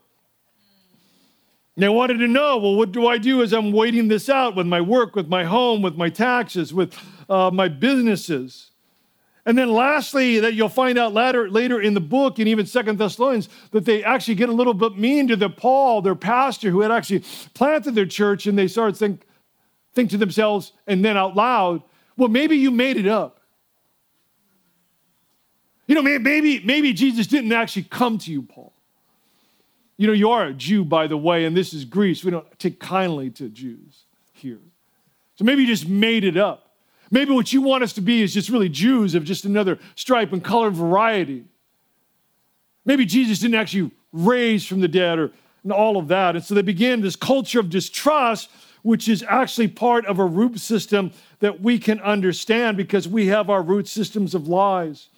They 1.78 1.90
wanted 1.90 2.20
to 2.20 2.28
know, 2.28 2.58
well, 2.58 2.76
what 2.76 2.94
do 2.94 3.08
I 3.08 3.18
do 3.18 3.44
as 3.44 3.52
I'm 3.52 3.74
waiting 3.74 4.08
this 4.08 4.30
out 4.30 4.56
with 4.56 4.66
my 4.66 4.80
work, 4.80 5.14
with 5.16 5.28
my 5.28 5.44
home, 5.44 5.82
with 5.82 5.96
my 5.96 6.10
taxes, 6.10 6.74
with 6.74 6.98
uh, 7.30 7.52
my 7.52 7.68
businesses? 7.68 8.72
And 9.46 9.58
then 9.58 9.72
lastly, 9.72 10.40
that 10.40 10.54
you'll 10.54 10.70
find 10.70 10.98
out 10.98 11.14
later, 11.14 11.50
later 11.50 11.82
in 11.82 11.94
the 11.94 12.00
book, 12.00 12.40
and 12.40 12.48
even 12.48 12.66
Second 12.66 12.98
Thessalonians, 12.98 13.50
that 13.72 13.86
they 13.86 14.04
actually 14.04 14.36
get 14.36 14.50
a 14.50 14.54
little 14.54 14.74
bit 14.74 14.98
mean 14.98 15.28
to 15.28 15.36
the 15.36 15.50
Paul, 15.50 16.02
their 16.02 16.16
pastor, 16.16 16.72
who 16.72 16.82
had 16.82 16.92
actually 16.92 17.24
planted 17.54 17.94
their 17.94 18.08
church, 18.08 18.48
and 18.48 18.58
they 18.58 18.68
started 18.68 18.96
think, 18.96 19.24
think 19.94 20.10
to 20.12 20.18
themselves, 20.18 20.72
and 20.88 21.04
then 21.04 21.18
out 21.18 21.36
loud, 21.36 21.84
well, 22.18 22.30
maybe 22.30 22.56
you 22.56 22.72
made 22.72 22.98
it 22.98 23.06
up. 23.06 23.42
You 25.88 25.94
know, 25.94 26.02
maybe, 26.02 26.62
maybe 26.62 26.94
Jesus 26.94 27.28
didn't 27.28 27.52
actually 27.52 27.84
come 27.84 28.18
to 28.20 28.32
you, 28.32 28.42
Paul. 28.42 28.74
You 29.98 30.08
know, 30.08 30.14
you 30.14 30.30
are 30.32 30.46
a 30.46 30.54
Jew, 30.54 30.84
by 30.84 31.08
the 31.08 31.18
way, 31.18 31.46
and 31.46 31.56
this 31.56 31.74
is 31.74 31.86
Greece. 31.86 32.24
We 32.24 32.32
don't 32.32 32.60
take 32.60 32.80
kindly 32.80 33.30
to 33.32 33.50
Jews 33.50 34.04
here. 34.34 34.60
So 35.36 35.46
maybe 35.46 35.62
you 35.62 35.68
just 35.68 35.88
made 35.88 36.24
it 36.24 36.38
up. 36.38 36.74
Maybe 37.12 37.32
what 37.32 37.54
you 37.54 37.62
want 37.62 37.84
us 37.84 37.94
to 37.94 38.02
be 38.02 38.22
is 38.22 38.34
just 38.34 38.50
really 38.50 38.70
Jews 38.70 39.16
of 39.16 39.24
just 39.24 39.46
another 39.46 39.80
stripe 39.96 40.34
and 40.34 40.44
color 40.44 40.70
variety. 40.70 41.46
Maybe 42.84 43.06
Jesus 43.06 43.40
didn't 43.40 43.56
actually 43.56 43.92
raise 44.12 44.66
from 44.66 44.82
the 44.82 44.88
dead 44.88 45.20
or 45.20 45.32
and 45.66 45.74
all 45.74 45.98
of 45.98 46.08
that. 46.08 46.36
And 46.36 46.46
so 46.46 46.54
they 46.54 46.62
began 46.62 47.02
this 47.02 47.16
culture 47.16 47.60
of 47.60 47.70
distrust, 47.70 48.50
which 48.84 49.10
is 49.10 49.26
actually 49.28 49.68
part 49.68 50.06
of 50.06 50.20
a 50.20 50.26
root 50.26 50.60
system 50.60 51.12
that 51.40 51.60
we 51.60 51.80
can 51.80 52.00
understand 52.02 52.78
because 52.78 53.08
we 53.08 53.26
have 53.28 53.50
our 53.50 53.64
root 53.64 53.88
systems 53.88 54.36
of 54.36 54.48
lies. 54.48 55.10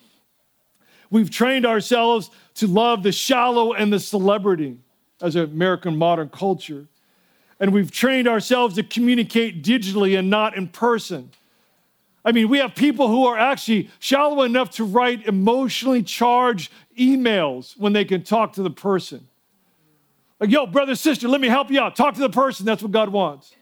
We've 1.09 1.29
trained 1.29 1.65
ourselves 1.65 2.29
to 2.55 2.67
love 2.67 3.03
the 3.03 3.11
shallow 3.11 3.73
and 3.73 3.91
the 3.91 3.99
celebrity 3.99 4.77
as 5.21 5.35
an 5.35 5.43
American 5.43 5.97
modern 5.97 6.29
culture. 6.29 6.87
And 7.59 7.73
we've 7.73 7.91
trained 7.91 8.27
ourselves 8.27 8.75
to 8.75 8.83
communicate 8.83 9.63
digitally 9.63 10.17
and 10.17 10.29
not 10.29 10.55
in 10.55 10.67
person. 10.67 11.31
I 12.23 12.31
mean, 12.33 12.49
we 12.49 12.57
have 12.59 12.75
people 12.75 13.07
who 13.07 13.25
are 13.25 13.37
actually 13.37 13.89
shallow 13.99 14.43
enough 14.43 14.71
to 14.71 14.83
write 14.83 15.25
emotionally 15.27 16.03
charged 16.03 16.71
emails 16.99 17.77
when 17.77 17.93
they 17.93 18.03
can 18.03 18.23
talk 18.23 18.53
to 18.53 18.63
the 18.63 18.69
person. 18.69 19.27
Like, 20.39 20.51
yo, 20.51 20.67
brother, 20.67 20.93
sister, 20.93 21.27
let 21.27 21.41
me 21.41 21.47
help 21.47 21.71
you 21.71 21.79
out. 21.79 21.95
Talk 21.95 22.13
to 22.15 22.19
the 22.19 22.29
person. 22.29 22.65
That's 22.65 22.83
what 22.83 22.91
God 22.91 23.09
wants. 23.09 23.55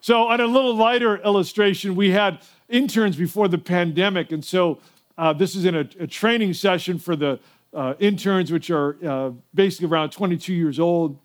So, 0.00 0.28
on 0.28 0.40
a 0.40 0.46
little 0.46 0.76
lighter 0.76 1.16
illustration, 1.16 1.96
we 1.96 2.10
had 2.10 2.40
interns 2.68 3.16
before 3.16 3.48
the 3.48 3.58
pandemic. 3.58 4.32
And 4.32 4.44
so 4.44 4.80
uh, 5.18 5.32
this 5.32 5.54
is 5.54 5.64
in 5.64 5.74
a, 5.74 5.88
a, 6.00 6.06
training 6.06 6.54
session 6.54 6.98
for 6.98 7.16
the 7.16 7.38
uh, 7.74 7.94
interns, 7.98 8.50
which 8.50 8.70
are 8.70 8.96
uh, 9.06 9.30
basically 9.54 9.88
around 9.88 10.10
22 10.10 10.52
years 10.52 10.78
old. 10.78 11.18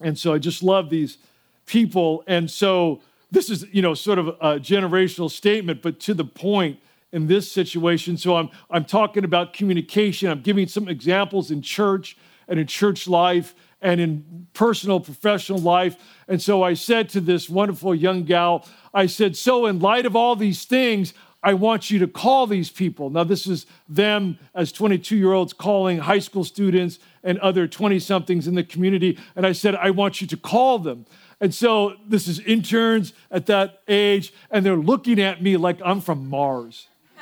And 0.00 0.18
so 0.18 0.34
I 0.34 0.38
just 0.38 0.62
love 0.62 0.90
these 0.90 1.18
people. 1.66 2.22
And 2.26 2.50
so 2.50 3.00
this 3.30 3.50
is, 3.50 3.66
you 3.72 3.82
know, 3.82 3.94
sort 3.94 4.18
of 4.18 4.28
a 4.28 4.58
generational 4.58 5.30
statement, 5.30 5.82
but 5.82 6.00
to 6.00 6.14
the 6.14 6.24
point 6.24 6.78
in 7.12 7.26
this 7.26 7.50
situation. 7.50 8.16
So 8.16 8.36
I'm, 8.36 8.50
I'm 8.70 8.84
talking 8.84 9.24
about 9.24 9.52
communication. 9.52 10.30
I'm 10.30 10.42
giving 10.42 10.68
some 10.68 10.88
examples 10.88 11.50
in 11.50 11.62
church 11.62 12.16
and 12.48 12.58
in 12.58 12.66
church 12.66 13.08
life 13.08 13.54
and 13.80 14.00
in 14.00 14.46
personal, 14.54 15.00
professional 15.00 15.60
life. 15.60 15.96
And 16.26 16.40
so 16.40 16.62
I 16.62 16.74
said 16.74 17.08
to 17.10 17.20
this 17.20 17.48
wonderful 17.48 17.94
young 17.94 18.24
gal, 18.24 18.66
I 18.92 19.06
said, 19.06 19.36
So, 19.36 19.66
in 19.66 19.78
light 19.78 20.06
of 20.06 20.16
all 20.16 20.34
these 20.34 20.64
things, 20.64 21.14
I 21.42 21.54
want 21.54 21.90
you 21.90 22.00
to 22.00 22.08
call 22.08 22.46
these 22.46 22.70
people. 22.70 23.10
Now, 23.10 23.22
this 23.22 23.46
is 23.46 23.66
them 23.88 24.38
as 24.54 24.72
22 24.72 25.16
year 25.16 25.32
olds 25.32 25.52
calling 25.52 25.98
high 25.98 26.18
school 26.18 26.42
students 26.42 26.98
and 27.22 27.38
other 27.38 27.68
20 27.68 27.98
somethings 28.00 28.48
in 28.48 28.54
the 28.54 28.64
community. 28.64 29.18
And 29.36 29.46
I 29.46 29.52
said, 29.52 29.76
I 29.76 29.90
want 29.90 30.20
you 30.20 30.26
to 30.26 30.36
call 30.36 30.80
them. 30.80 31.06
And 31.40 31.54
so 31.54 31.94
this 32.06 32.26
is 32.26 32.40
interns 32.40 33.12
at 33.30 33.46
that 33.46 33.82
age, 33.86 34.32
and 34.50 34.66
they're 34.66 34.76
looking 34.76 35.20
at 35.20 35.40
me 35.40 35.56
like 35.56 35.80
I'm 35.84 36.00
from 36.00 36.28
Mars. 36.28 36.88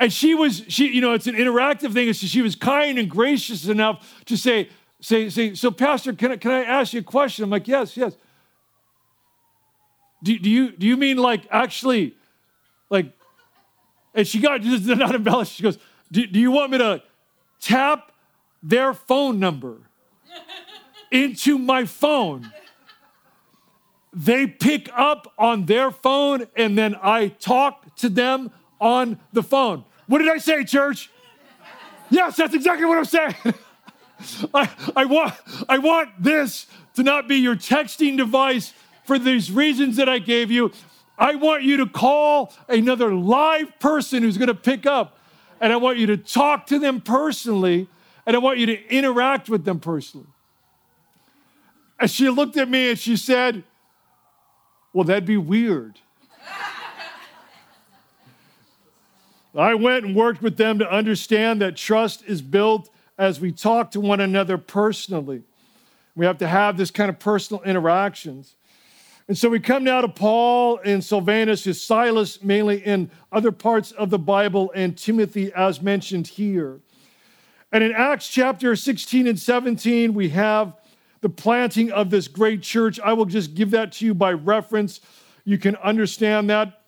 and 0.00 0.12
she 0.12 0.34
was, 0.34 0.62
she, 0.68 0.88
you 0.88 1.00
know, 1.00 1.14
it's 1.14 1.26
an 1.26 1.36
interactive 1.36 1.94
thing. 1.94 2.12
So 2.12 2.26
she 2.26 2.42
was 2.42 2.54
kind 2.54 2.98
and 2.98 3.08
gracious 3.08 3.66
enough 3.66 4.22
to 4.26 4.36
say, 4.36 4.68
say, 5.00 5.30
say, 5.30 5.54
so 5.54 5.70
Pastor, 5.70 6.12
can 6.12 6.32
I, 6.32 6.36
can 6.36 6.50
I 6.50 6.64
ask 6.64 6.92
you 6.92 7.00
a 7.00 7.02
question? 7.02 7.44
I'm 7.44 7.50
like, 7.50 7.66
yes, 7.66 7.96
yes. 7.96 8.14
Do, 10.22 10.38
do, 10.38 10.50
you, 10.50 10.72
do 10.72 10.86
you 10.86 10.96
mean 10.96 11.16
like 11.16 11.46
actually, 11.50 12.16
like, 12.88 13.12
and 14.14 14.26
she 14.26 14.40
got 14.40 14.60
just 14.62 14.86
not 14.86 15.14
embellished. 15.14 15.52
She 15.52 15.62
goes, 15.62 15.78
do, 16.12 16.26
do 16.26 16.38
you 16.38 16.50
want 16.50 16.72
me 16.72 16.78
to 16.78 17.02
tap 17.60 18.12
their 18.62 18.92
phone 18.92 19.38
number 19.38 19.78
into 21.10 21.58
my 21.58 21.84
phone? 21.84 22.52
They 24.12 24.46
pick 24.46 24.90
up 24.94 25.32
on 25.38 25.66
their 25.66 25.90
phone 25.90 26.46
and 26.56 26.76
then 26.76 26.96
I 27.00 27.28
talk 27.28 27.94
to 27.96 28.08
them 28.08 28.50
on 28.80 29.20
the 29.32 29.42
phone. 29.42 29.84
What 30.08 30.18
did 30.18 30.28
I 30.28 30.38
say, 30.38 30.64
church? 30.64 31.10
Yes, 32.10 32.36
that's 32.36 32.54
exactly 32.54 32.86
what 32.86 32.98
I'm 32.98 33.04
saying. 33.04 33.34
I, 34.52 34.68
I, 34.96 35.04
want, 35.04 35.34
I 35.68 35.78
want 35.78 36.10
this 36.20 36.66
to 36.94 37.04
not 37.04 37.28
be 37.28 37.36
your 37.36 37.54
texting 37.54 38.16
device 38.16 38.74
for 39.10 39.18
these 39.18 39.50
reasons 39.50 39.96
that 39.96 40.08
I 40.08 40.20
gave 40.20 40.52
you. 40.52 40.70
I 41.18 41.34
want 41.34 41.64
you 41.64 41.78
to 41.78 41.86
call 41.86 42.52
another 42.68 43.12
live 43.12 43.76
person 43.80 44.22
who's 44.22 44.38
going 44.38 44.46
to 44.46 44.54
pick 44.54 44.86
up, 44.86 45.18
and 45.60 45.72
I 45.72 45.76
want 45.78 45.98
you 45.98 46.06
to 46.06 46.16
talk 46.16 46.68
to 46.68 46.78
them 46.78 47.00
personally, 47.00 47.88
and 48.24 48.36
I 48.36 48.38
want 48.38 48.60
you 48.60 48.66
to 48.66 48.88
interact 48.88 49.48
with 49.48 49.64
them 49.64 49.80
personally. 49.80 50.28
And 51.98 52.08
she 52.08 52.30
looked 52.30 52.56
at 52.56 52.68
me 52.68 52.90
and 52.90 52.98
she 53.00 53.16
said, 53.16 53.64
Well, 54.92 55.02
that'd 55.02 55.26
be 55.26 55.36
weird. 55.36 55.98
I 59.56 59.74
went 59.74 60.04
and 60.04 60.14
worked 60.14 60.40
with 60.40 60.56
them 60.56 60.78
to 60.78 60.88
understand 60.88 61.60
that 61.62 61.76
trust 61.76 62.22
is 62.28 62.42
built 62.42 62.88
as 63.18 63.40
we 63.40 63.50
talk 63.50 63.90
to 63.90 64.00
one 64.00 64.20
another 64.20 64.56
personally. 64.56 65.42
We 66.14 66.26
have 66.26 66.38
to 66.38 66.46
have 66.46 66.76
this 66.76 66.92
kind 66.92 67.10
of 67.10 67.18
personal 67.18 67.60
interactions. 67.64 68.54
And 69.30 69.38
so 69.38 69.48
we 69.48 69.60
come 69.60 69.84
now 69.84 70.00
to 70.00 70.08
Paul 70.08 70.80
and 70.84 71.04
Silvanus, 71.04 71.64
is 71.64 71.80
Silas 71.80 72.42
mainly 72.42 72.84
in 72.84 73.12
other 73.30 73.52
parts 73.52 73.92
of 73.92 74.10
the 74.10 74.18
Bible, 74.18 74.72
and 74.74 74.98
Timothy 74.98 75.52
as 75.52 75.80
mentioned 75.80 76.26
here. 76.26 76.80
And 77.70 77.84
in 77.84 77.92
Acts 77.92 78.26
chapter 78.26 78.74
16 78.74 79.28
and 79.28 79.38
17, 79.38 80.14
we 80.14 80.30
have 80.30 80.74
the 81.20 81.28
planting 81.28 81.92
of 81.92 82.10
this 82.10 82.26
great 82.26 82.60
church. 82.60 82.98
I 82.98 83.12
will 83.12 83.24
just 83.24 83.54
give 83.54 83.70
that 83.70 83.92
to 83.92 84.04
you 84.04 84.14
by 84.14 84.32
reference. 84.32 84.98
You 85.44 85.58
can 85.58 85.76
understand 85.76 86.50
that. 86.50 86.80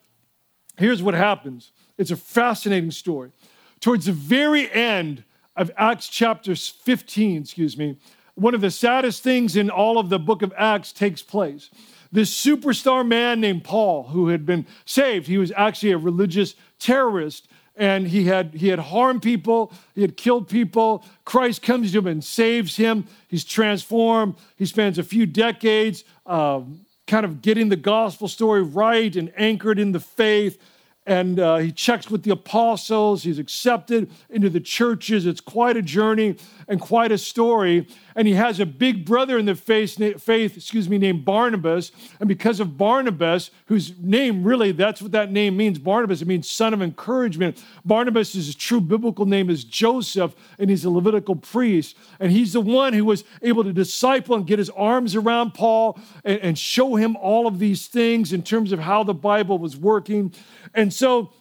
Here's 0.77 1.01
what 1.01 1.15
happens 1.15 1.71
it's 1.97 2.11
a 2.11 2.17
fascinating 2.17 2.91
story. 2.91 3.31
Towards 3.79 4.07
the 4.07 4.13
very 4.13 4.69
end 4.73 5.23
of 5.55 5.71
Acts 5.77 6.09
chapter 6.09 6.57
15, 6.57 7.43
excuse 7.43 7.79
me, 7.79 7.99
one 8.35 8.57
of 8.57 8.61
the 8.61 8.73
saddest 8.73 9.23
things 9.23 9.55
in 9.55 9.71
all 9.71 9.97
of 9.97 10.09
the 10.09 10.19
book 10.19 10.43
of 10.43 10.53
Acts 10.57 10.93
takes 10.93 11.23
place. 11.23 11.71
This 12.13 12.33
superstar 12.33 13.07
man 13.07 13.41
named 13.41 13.65
Paul, 13.65 14.09
who 14.09 14.29
had 14.29 14.45
been 14.45 14.67
saved, 14.85 15.27
he 15.27 15.39
was 15.39 15.51
actually 15.57 15.93
a 15.93 15.99
religious 15.99 16.55
terrorist 16.79 17.49
and 17.75 18.07
he 18.09 18.25
had 18.25 18.53
he 18.55 18.69
had 18.69 18.79
harmed 18.79 19.23
people 19.23 19.73
he 19.95 20.03
had 20.03 20.17
killed 20.17 20.49
people. 20.49 21.05
Christ 21.25 21.63
comes 21.63 21.93
to 21.93 21.99
him 21.99 22.07
and 22.07 22.23
saves 22.23 22.77
him. 22.77 23.07
He's 23.29 23.45
transformed. 23.45 24.35
He 24.57 24.67
spends 24.67 24.99
a 24.99 25.03
few 25.03 25.25
decades 25.25 26.05
uh, 26.27 26.61
kind 27.07 27.25
of 27.25 27.41
getting 27.41 27.71
the 27.71 27.77
gospel 27.77 28.29
story 28.29 28.63
right 28.63 29.15
and 29.17 29.33
anchored 29.37 29.79
in 29.79 29.93
the 29.93 30.01
faith 30.01 30.63
and 31.05 31.41
uh, 31.41 31.57
he 31.57 31.73
checks 31.73 32.11
with 32.11 32.23
the 32.23 32.31
apostles. 32.31 33.25
He's 33.25 33.41
accepted 33.41 34.11
into 34.31 34.49
the 34.49 34.61
churches. 34.61 35.27
It's 35.27 35.41
quite 35.41 35.77
a 35.77 35.83
journey 35.83 36.37
and 36.69 36.81
quite 36.81 37.11
a 37.11 37.19
story. 37.19 37.89
And 38.15 38.29
he 38.29 38.35
has 38.35 38.61
a 38.61 38.67
big 38.67 39.05
brother 39.05 39.37
in 39.39 39.47
the 39.47 39.57
faith, 39.57 40.23
faith, 40.23 40.57
excuse 40.57 40.89
me, 40.89 40.99
named 40.99 41.25
Barnabas. 41.25 41.91
And 42.21 42.29
because 42.29 42.61
of 42.61 42.79
Barnabas, 42.79 43.51
whose 43.67 43.99
name 43.99 44.45
really, 44.45 44.71
that's 44.71 45.03
what 45.03 45.13
that 45.13 45.33
name 45.33 45.57
means. 45.57 45.79
Barnabas, 45.79 46.23
it 46.23 46.29
means 46.29 46.49
son 46.49 46.73
of 46.73 46.83
encouragement. 46.83 47.63
Barnabas' 47.85 48.35
is 48.37 48.55
true 48.55 48.81
biblical 48.81 49.27
name 49.27 49.51
is 49.51 49.65
Joseph, 49.65 50.35
and 50.59 50.71
he's 50.71 50.85
a 50.85 50.91
Levitical 50.91 51.35
priest. 51.35 51.97
And 52.21 52.31
he's 52.31 52.53
the 52.53 52.61
one 52.61 52.93
who 52.93 53.07
was 53.07 53.25
able 53.41 53.65
to 53.65 53.73
disciple 53.73 54.37
and 54.37 54.47
get 54.47 54.59
his 54.59 54.71
arms 54.71 55.17
around 55.17 55.55
Paul 55.55 55.99
and, 56.23 56.39
and 56.41 56.59
show 56.59 56.95
him 56.95 57.17
all 57.17 57.47
of 57.49 57.59
these 57.59 57.89
things 57.89 58.33
in 58.33 58.43
terms 58.43 58.71
of 58.71 58.79
how 58.79 59.03
the 59.03 59.15
Bible 59.15 59.59
was 59.59 59.77
working. 59.77 60.33
And 60.75 60.92
so 60.93 61.33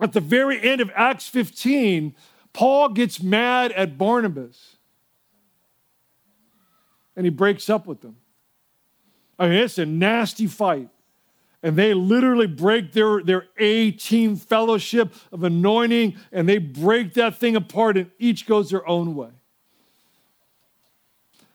at 0.00 0.12
the 0.12 0.20
very 0.20 0.60
end 0.60 0.80
of 0.80 0.90
Acts 0.94 1.28
15, 1.28 2.14
Paul 2.52 2.90
gets 2.90 3.22
mad 3.22 3.72
at 3.72 3.96
Barnabas 3.96 4.76
and 7.16 7.26
he 7.26 7.30
breaks 7.30 7.68
up 7.70 7.86
with 7.86 8.00
them. 8.00 8.16
I 9.38 9.48
mean, 9.48 9.58
it's 9.58 9.78
a 9.78 9.86
nasty 9.86 10.46
fight. 10.46 10.88
And 11.64 11.76
they 11.76 11.94
literally 11.94 12.48
break 12.48 12.92
their, 12.92 13.22
their 13.22 13.46
A 13.56 13.92
team 13.92 14.34
fellowship 14.34 15.14
of 15.30 15.44
anointing 15.44 16.16
and 16.32 16.48
they 16.48 16.58
break 16.58 17.14
that 17.14 17.38
thing 17.38 17.54
apart 17.54 17.96
and 17.96 18.10
each 18.18 18.46
goes 18.46 18.70
their 18.70 18.86
own 18.88 19.14
way. 19.14 19.30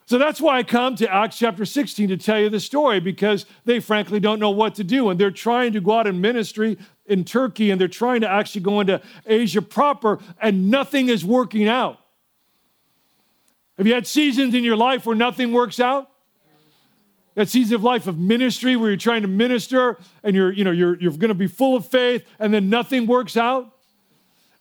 So 0.06 0.18
that's 0.18 0.40
why 0.40 0.58
I 0.58 0.64
come 0.64 0.96
to 0.96 1.14
Acts 1.14 1.38
chapter 1.38 1.66
16 1.66 2.08
to 2.08 2.16
tell 2.16 2.40
you 2.40 2.50
the 2.50 2.62
story 2.62 3.02
because 3.02 3.46
they 3.66 3.82
frankly 3.82 4.22
don't 4.22 4.40
know 4.40 4.52
what 4.52 4.76
to 4.76 4.84
do. 4.86 5.10
And 5.10 5.20
they're 5.20 5.32
trying 5.32 5.74
to 5.74 5.82
go 5.82 6.00
out 6.00 6.08
in 6.08 6.22
ministry 6.22 6.78
in 7.08 7.24
Turkey 7.24 7.72
and 7.72 7.80
they're 7.80 7.88
trying 7.88 8.22
to 8.22 8.30
actually 8.30 8.62
go 8.62 8.80
into 8.80 9.02
Asia 9.26 9.62
proper 9.62 10.20
and 10.42 10.70
nothing 10.70 11.10
is 11.10 11.26
working 11.26 11.68
out. 11.68 12.00
Have 13.78 13.88
you 13.88 13.94
had 13.94 14.08
seasons 14.08 14.54
in 14.54 14.64
your 14.64 14.76
life 14.76 15.06
where 15.06 15.16
nothing 15.16 15.54
works 15.54 15.80
out? 15.80 16.10
That 17.36 17.48
season 17.48 17.76
of 17.76 17.84
life 17.84 18.08
of 18.08 18.18
ministry 18.18 18.76
where 18.76 18.90
you're 18.90 18.98
trying 18.98 19.22
to 19.22 19.28
minister 19.28 19.98
and 20.24 20.36
you're, 20.36 20.52
you 20.52 20.64
know, 20.64 20.72
you're, 20.72 21.00
you're 21.00 21.12
going 21.12 21.30
to 21.30 21.36
be 21.36 21.46
full 21.46 21.76
of 21.76 21.86
faith 21.86 22.26
and 22.40 22.52
then 22.52 22.70
nothing 22.70 23.06
works 23.06 23.38
out? 23.38 23.77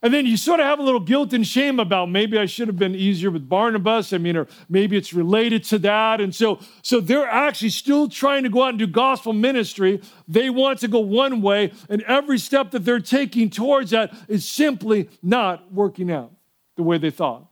And 0.06 0.14
then 0.14 0.24
you 0.24 0.36
sort 0.36 0.60
of 0.60 0.66
have 0.66 0.78
a 0.78 0.84
little 0.84 1.00
guilt 1.00 1.32
and 1.32 1.44
shame 1.44 1.80
about 1.80 2.08
maybe 2.08 2.38
I 2.38 2.46
should 2.46 2.68
have 2.68 2.78
been 2.78 2.94
easier 2.94 3.28
with 3.28 3.48
Barnabas. 3.48 4.12
I 4.12 4.18
mean, 4.18 4.36
or 4.36 4.46
maybe 4.68 4.96
it's 4.96 5.12
related 5.12 5.64
to 5.64 5.80
that. 5.80 6.20
And 6.20 6.32
so, 6.32 6.60
so 6.80 7.00
they're 7.00 7.28
actually 7.28 7.70
still 7.70 8.08
trying 8.08 8.44
to 8.44 8.48
go 8.48 8.62
out 8.62 8.68
and 8.68 8.78
do 8.78 8.86
gospel 8.86 9.32
ministry. 9.32 10.00
They 10.28 10.48
want 10.48 10.78
to 10.78 10.86
go 10.86 11.00
one 11.00 11.42
way, 11.42 11.72
and 11.88 12.02
every 12.02 12.38
step 12.38 12.70
that 12.70 12.84
they're 12.84 13.00
taking 13.00 13.50
towards 13.50 13.90
that 13.90 14.14
is 14.28 14.48
simply 14.48 15.10
not 15.24 15.72
working 15.72 16.12
out 16.12 16.30
the 16.76 16.84
way 16.84 16.98
they 16.98 17.10
thought. 17.10 17.44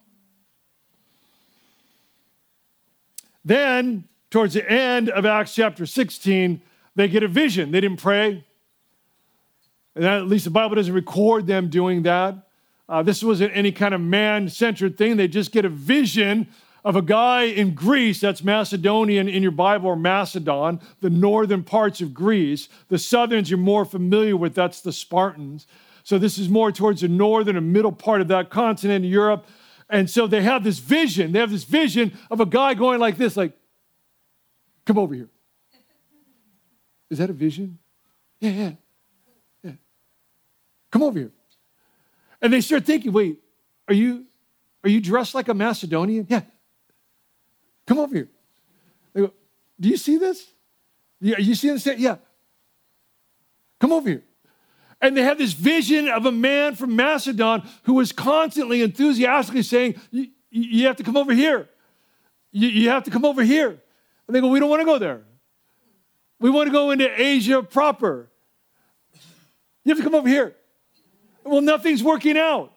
Then, 3.45 4.05
towards 4.31 4.55
the 4.55 4.71
end 4.71 5.11
of 5.11 5.27
Acts 5.27 5.57
chapter 5.57 5.87
16, 5.87 6.63
they 6.95 7.09
get 7.09 7.25
a 7.25 7.29
vision. 7.29 7.73
They 7.73 7.81
didn't 7.81 8.01
pray, 8.01 8.45
and 9.97 10.05
at 10.05 10.29
least 10.29 10.45
the 10.45 10.53
Bible 10.53 10.77
doesn't 10.77 10.95
record 10.95 11.49
them 11.49 11.69
doing 11.69 12.05
that. 12.05 12.44
Uh, 12.89 13.03
this 13.03 13.23
wasn't 13.23 13.51
any 13.57 13.73
kind 13.73 13.95
of 13.95 14.01
man 14.01 14.49
centered 14.49 14.97
thing. 14.99 15.17
They 15.17 15.29
just 15.29 15.53
get 15.53 15.65
a 15.65 15.71
vision 15.71 16.49
of 16.85 16.97
a 16.97 17.03
guy 17.03 17.45
in 17.45 17.75
Greece, 17.75 18.21
that's 18.21 18.45
Macedonian 18.45 19.27
in 19.27 19.43
your 19.43 19.53
Bible, 19.53 19.89
or 19.89 19.97
Macedon, 19.97 20.81
the 21.01 21.09
northern 21.09 21.63
parts 21.65 22.03
of 22.03 22.13
Greece. 22.13 22.69
The 22.89 22.99
southerns 22.99 23.49
you're 23.49 23.59
more 23.59 23.87
familiar 23.87 24.37
with, 24.37 24.55
that's 24.55 24.83
the 24.83 24.93
Spartans. 24.93 25.67
So 26.03 26.19
this 26.19 26.37
is 26.37 26.51
more 26.51 26.71
towards 26.71 27.01
the 27.01 27.09
northern 27.09 27.57
and 27.57 27.73
middle 27.73 27.93
part 27.93 28.21
of 28.21 28.29
that 28.29 28.51
continent, 28.51 29.07
Europe. 29.07 29.47
And 29.89 30.11
so 30.11 30.27
they 30.27 30.43
have 30.43 30.63
this 30.63 30.79
vision. 30.79 31.33
They 31.33 31.39
have 31.39 31.51
this 31.51 31.65
vision 31.65 32.13
of 32.31 32.41
a 32.41 32.47
guy 32.47 32.75
going 32.75 33.01
like 33.01 33.17
this, 33.17 33.35
like, 33.35 33.57
come 34.85 34.99
over 34.99 35.15
here. 35.15 35.31
Is 37.09 37.17
that 37.17 37.31
a 37.31 37.33
vision? 37.33 37.79
Yeah, 38.41 38.51
yeah. 38.51 38.73
yeah. 39.63 39.73
Come 40.91 41.03
over 41.03 41.19
here. 41.19 41.33
And 42.45 42.53
they 42.53 42.61
start 42.61 42.85
thinking, 42.85 43.11
wait, 43.11 43.39
are 43.89 43.95
you, 43.95 44.27
are 44.85 44.91
you 44.91 45.01
dressed 45.01 45.35
like 45.35 45.49
a 45.49 45.55
Macedonian? 45.55 46.27
Yeah. 46.29 46.43
Come 47.87 47.99
over 47.99 48.15
here. 48.15 48.29
They 49.15 49.23
go, 49.23 49.33
do 49.81 49.89
you 49.89 49.97
see 49.97 50.19
this? 50.19 50.47
Yeah, 51.23 51.39
you 51.39 51.55
see 51.55 51.71
this? 51.71 51.87
Yeah. 51.87 52.17
Come 53.81 53.93
over 53.93 54.11
here. 54.11 54.25
And 55.01 55.17
they 55.17 55.23
have 55.23 55.39
this 55.39 55.55
vision 55.55 56.07
of 56.07 56.27
a 56.27 56.33
man 56.33 56.75
from 56.75 56.95
Macedon 56.95 57.63
who 57.85 57.95
was 57.95 58.13
constantly 58.13 58.83
enthusiastically 58.83 59.63
saying, 59.63 59.99
You 60.11 60.87
have 60.87 60.97
to 60.97 61.03
come 61.03 61.17
over 61.17 61.33
here. 61.33 61.71
You 62.53 62.91
have 62.91 63.05
to 63.05 63.11
come 63.11 63.25
over 63.25 63.43
here. 63.43 63.71
And 64.27 64.37
they 64.37 64.43
go, 64.43 64.49
We 64.49 64.61
don't 64.61 64.69
want 64.69 64.83
to 64.83 64.87
go 64.87 64.99
there. 64.99 65.23
We 66.41 66.51
want 66.51 66.67
to 66.67 66.73
go 66.73 66.91
into 66.91 67.09
Asia 67.19 67.63
proper. 67.63 68.29
You 69.83 69.95
have 69.95 69.97
to 69.97 70.05
come 70.05 70.15
over 70.15 70.29
here. 70.29 70.55
Well, 71.45 71.61
nothing's 71.61 72.03
working 72.03 72.37
out. 72.37 72.73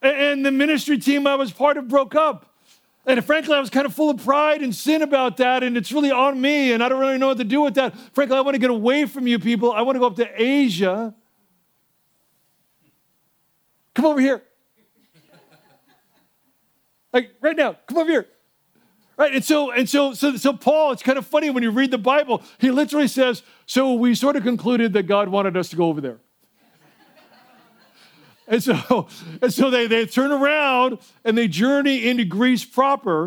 And 0.00 0.44
the 0.46 0.52
ministry 0.52 0.98
team 0.98 1.26
I 1.26 1.34
was 1.34 1.52
part 1.52 1.76
of 1.76 1.88
broke 1.88 2.14
up. 2.14 2.54
And 3.08 3.24
frankly, 3.24 3.54
I 3.54 3.60
was 3.60 3.70
kind 3.70 3.86
of 3.86 3.94
full 3.94 4.10
of 4.10 4.22
pride 4.22 4.60
and 4.60 4.74
sin 4.74 5.00
about 5.00 5.38
that, 5.38 5.62
and 5.62 5.78
it's 5.78 5.90
really 5.90 6.10
on 6.10 6.38
me, 6.38 6.72
and 6.72 6.84
I 6.84 6.90
don't 6.90 7.00
really 7.00 7.16
know 7.16 7.28
what 7.28 7.38
to 7.38 7.44
do 7.44 7.62
with 7.62 7.74
that. 7.76 7.94
Frankly, 8.12 8.36
I 8.36 8.42
want 8.42 8.54
to 8.54 8.58
get 8.58 8.68
away 8.68 9.06
from 9.06 9.26
you 9.26 9.38
people. 9.38 9.72
I 9.72 9.80
want 9.80 9.96
to 9.96 10.00
go 10.00 10.06
up 10.06 10.16
to 10.16 10.28
Asia. 10.36 11.14
Come 13.94 14.04
over 14.04 14.20
here. 14.20 14.42
Like 17.10 17.30
right 17.40 17.56
now, 17.56 17.74
come 17.86 17.96
over 17.96 18.10
here. 18.10 18.26
Right? 19.16 19.34
And 19.34 19.42
so, 19.42 19.70
and 19.70 19.88
so, 19.88 20.12
so, 20.12 20.36
so 20.36 20.52
Paul, 20.52 20.92
it's 20.92 21.02
kind 21.02 21.16
of 21.16 21.26
funny 21.26 21.48
when 21.48 21.62
you 21.62 21.70
read 21.70 21.90
the 21.90 21.96
Bible, 21.96 22.42
he 22.58 22.70
literally 22.70 23.08
says, 23.08 23.42
So 23.64 23.94
we 23.94 24.14
sort 24.14 24.36
of 24.36 24.42
concluded 24.42 24.92
that 24.92 25.04
God 25.04 25.30
wanted 25.30 25.56
us 25.56 25.70
to 25.70 25.76
go 25.76 25.86
over 25.86 26.02
there. 26.02 26.18
And 28.48 28.62
so, 28.62 29.06
and 29.42 29.52
so 29.52 29.70
they, 29.70 29.86
they 29.86 30.06
turn 30.06 30.32
around 30.32 30.98
and 31.24 31.38
they 31.38 31.46
journey 31.46 32.08
into 32.08 32.24
Greece 32.24 32.64
proper. 32.64 33.26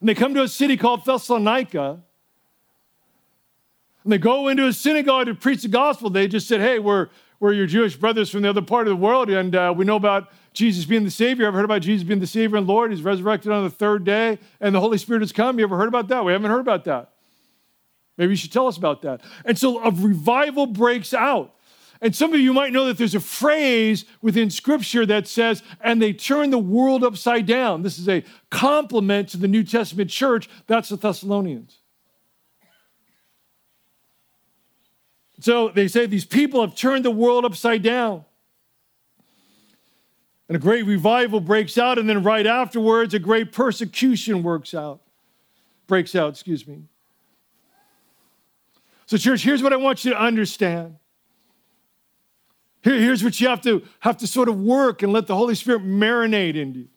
And 0.00 0.08
they 0.08 0.14
come 0.14 0.34
to 0.34 0.42
a 0.42 0.48
city 0.48 0.76
called 0.76 1.04
Thessalonica. 1.04 2.00
And 4.04 4.12
they 4.12 4.18
go 4.18 4.46
into 4.46 4.66
a 4.68 4.72
synagogue 4.72 5.26
to 5.26 5.34
preach 5.34 5.62
the 5.62 5.68
gospel. 5.68 6.10
They 6.10 6.28
just 6.28 6.46
said, 6.46 6.60
Hey, 6.60 6.78
we're, 6.78 7.08
we're 7.40 7.52
your 7.52 7.66
Jewish 7.66 7.96
brothers 7.96 8.30
from 8.30 8.42
the 8.42 8.48
other 8.48 8.62
part 8.62 8.86
of 8.86 8.92
the 8.92 8.96
world, 8.96 9.28
and 9.28 9.54
uh, 9.54 9.74
we 9.76 9.84
know 9.84 9.96
about 9.96 10.30
Jesus 10.52 10.84
being 10.84 11.04
the 11.04 11.10
Savior. 11.10 11.46
I've 11.46 11.54
heard 11.54 11.64
about 11.64 11.82
Jesus 11.82 12.06
being 12.06 12.20
the 12.20 12.26
Savior 12.26 12.56
and 12.56 12.66
Lord? 12.66 12.92
He's 12.92 13.02
resurrected 13.02 13.50
on 13.50 13.64
the 13.64 13.70
third 13.70 14.04
day, 14.04 14.38
and 14.60 14.74
the 14.74 14.80
Holy 14.80 14.96
Spirit 14.96 15.22
has 15.22 15.32
come. 15.32 15.58
You 15.58 15.64
ever 15.64 15.76
heard 15.76 15.88
about 15.88 16.08
that? 16.08 16.24
We 16.24 16.32
haven't 16.32 16.50
heard 16.50 16.60
about 16.60 16.84
that. 16.84 17.10
Maybe 18.16 18.30
you 18.30 18.36
should 18.36 18.52
tell 18.52 18.68
us 18.68 18.76
about 18.76 19.02
that. 19.02 19.22
And 19.44 19.58
so 19.58 19.82
a 19.82 19.90
revival 19.90 20.66
breaks 20.66 21.12
out. 21.12 21.55
And 22.00 22.14
some 22.14 22.34
of 22.34 22.40
you 22.40 22.52
might 22.52 22.72
know 22.72 22.86
that 22.86 22.98
there's 22.98 23.14
a 23.14 23.20
phrase 23.20 24.04
within 24.20 24.50
Scripture 24.50 25.06
that 25.06 25.26
says, 25.26 25.62
and 25.80 26.00
they 26.00 26.12
turn 26.12 26.50
the 26.50 26.58
world 26.58 27.02
upside 27.02 27.46
down. 27.46 27.82
This 27.82 27.98
is 27.98 28.08
a 28.08 28.22
compliment 28.50 29.30
to 29.30 29.38
the 29.38 29.48
New 29.48 29.64
Testament 29.64 30.10
church. 30.10 30.48
That's 30.66 30.90
the 30.90 30.96
Thessalonians. 30.96 31.78
So 35.40 35.68
they 35.68 35.88
say 35.88 36.06
these 36.06 36.24
people 36.24 36.60
have 36.60 36.74
turned 36.74 37.04
the 37.04 37.10
world 37.10 37.44
upside 37.44 37.82
down. 37.82 38.24
And 40.48 40.56
a 40.56 40.60
great 40.60 40.86
revival 40.86 41.40
breaks 41.40 41.76
out, 41.76 41.98
and 41.98 42.08
then 42.08 42.22
right 42.22 42.46
afterwards, 42.46 43.14
a 43.14 43.18
great 43.18 43.50
persecution 43.52 44.44
works 44.44 44.74
out, 44.74 45.00
breaks 45.88 46.14
out, 46.14 46.30
excuse 46.30 46.68
me. 46.68 46.84
So, 49.06 49.16
church, 49.16 49.42
here's 49.42 49.62
what 49.62 49.72
I 49.72 49.76
want 49.76 50.04
you 50.04 50.12
to 50.12 50.20
understand. 50.20 50.96
Here, 52.86 53.00
here's 53.00 53.24
what 53.24 53.40
you 53.40 53.48
have 53.48 53.60
to 53.62 53.82
have 54.00 54.16
to 54.18 54.26
sort 54.26 54.48
of 54.48 54.60
work 54.60 55.02
and 55.02 55.12
let 55.12 55.26
the 55.26 55.34
Holy 55.34 55.56
Spirit 55.56 55.82
marinate 55.82 56.54
in 56.54 56.72
you. 56.72 56.88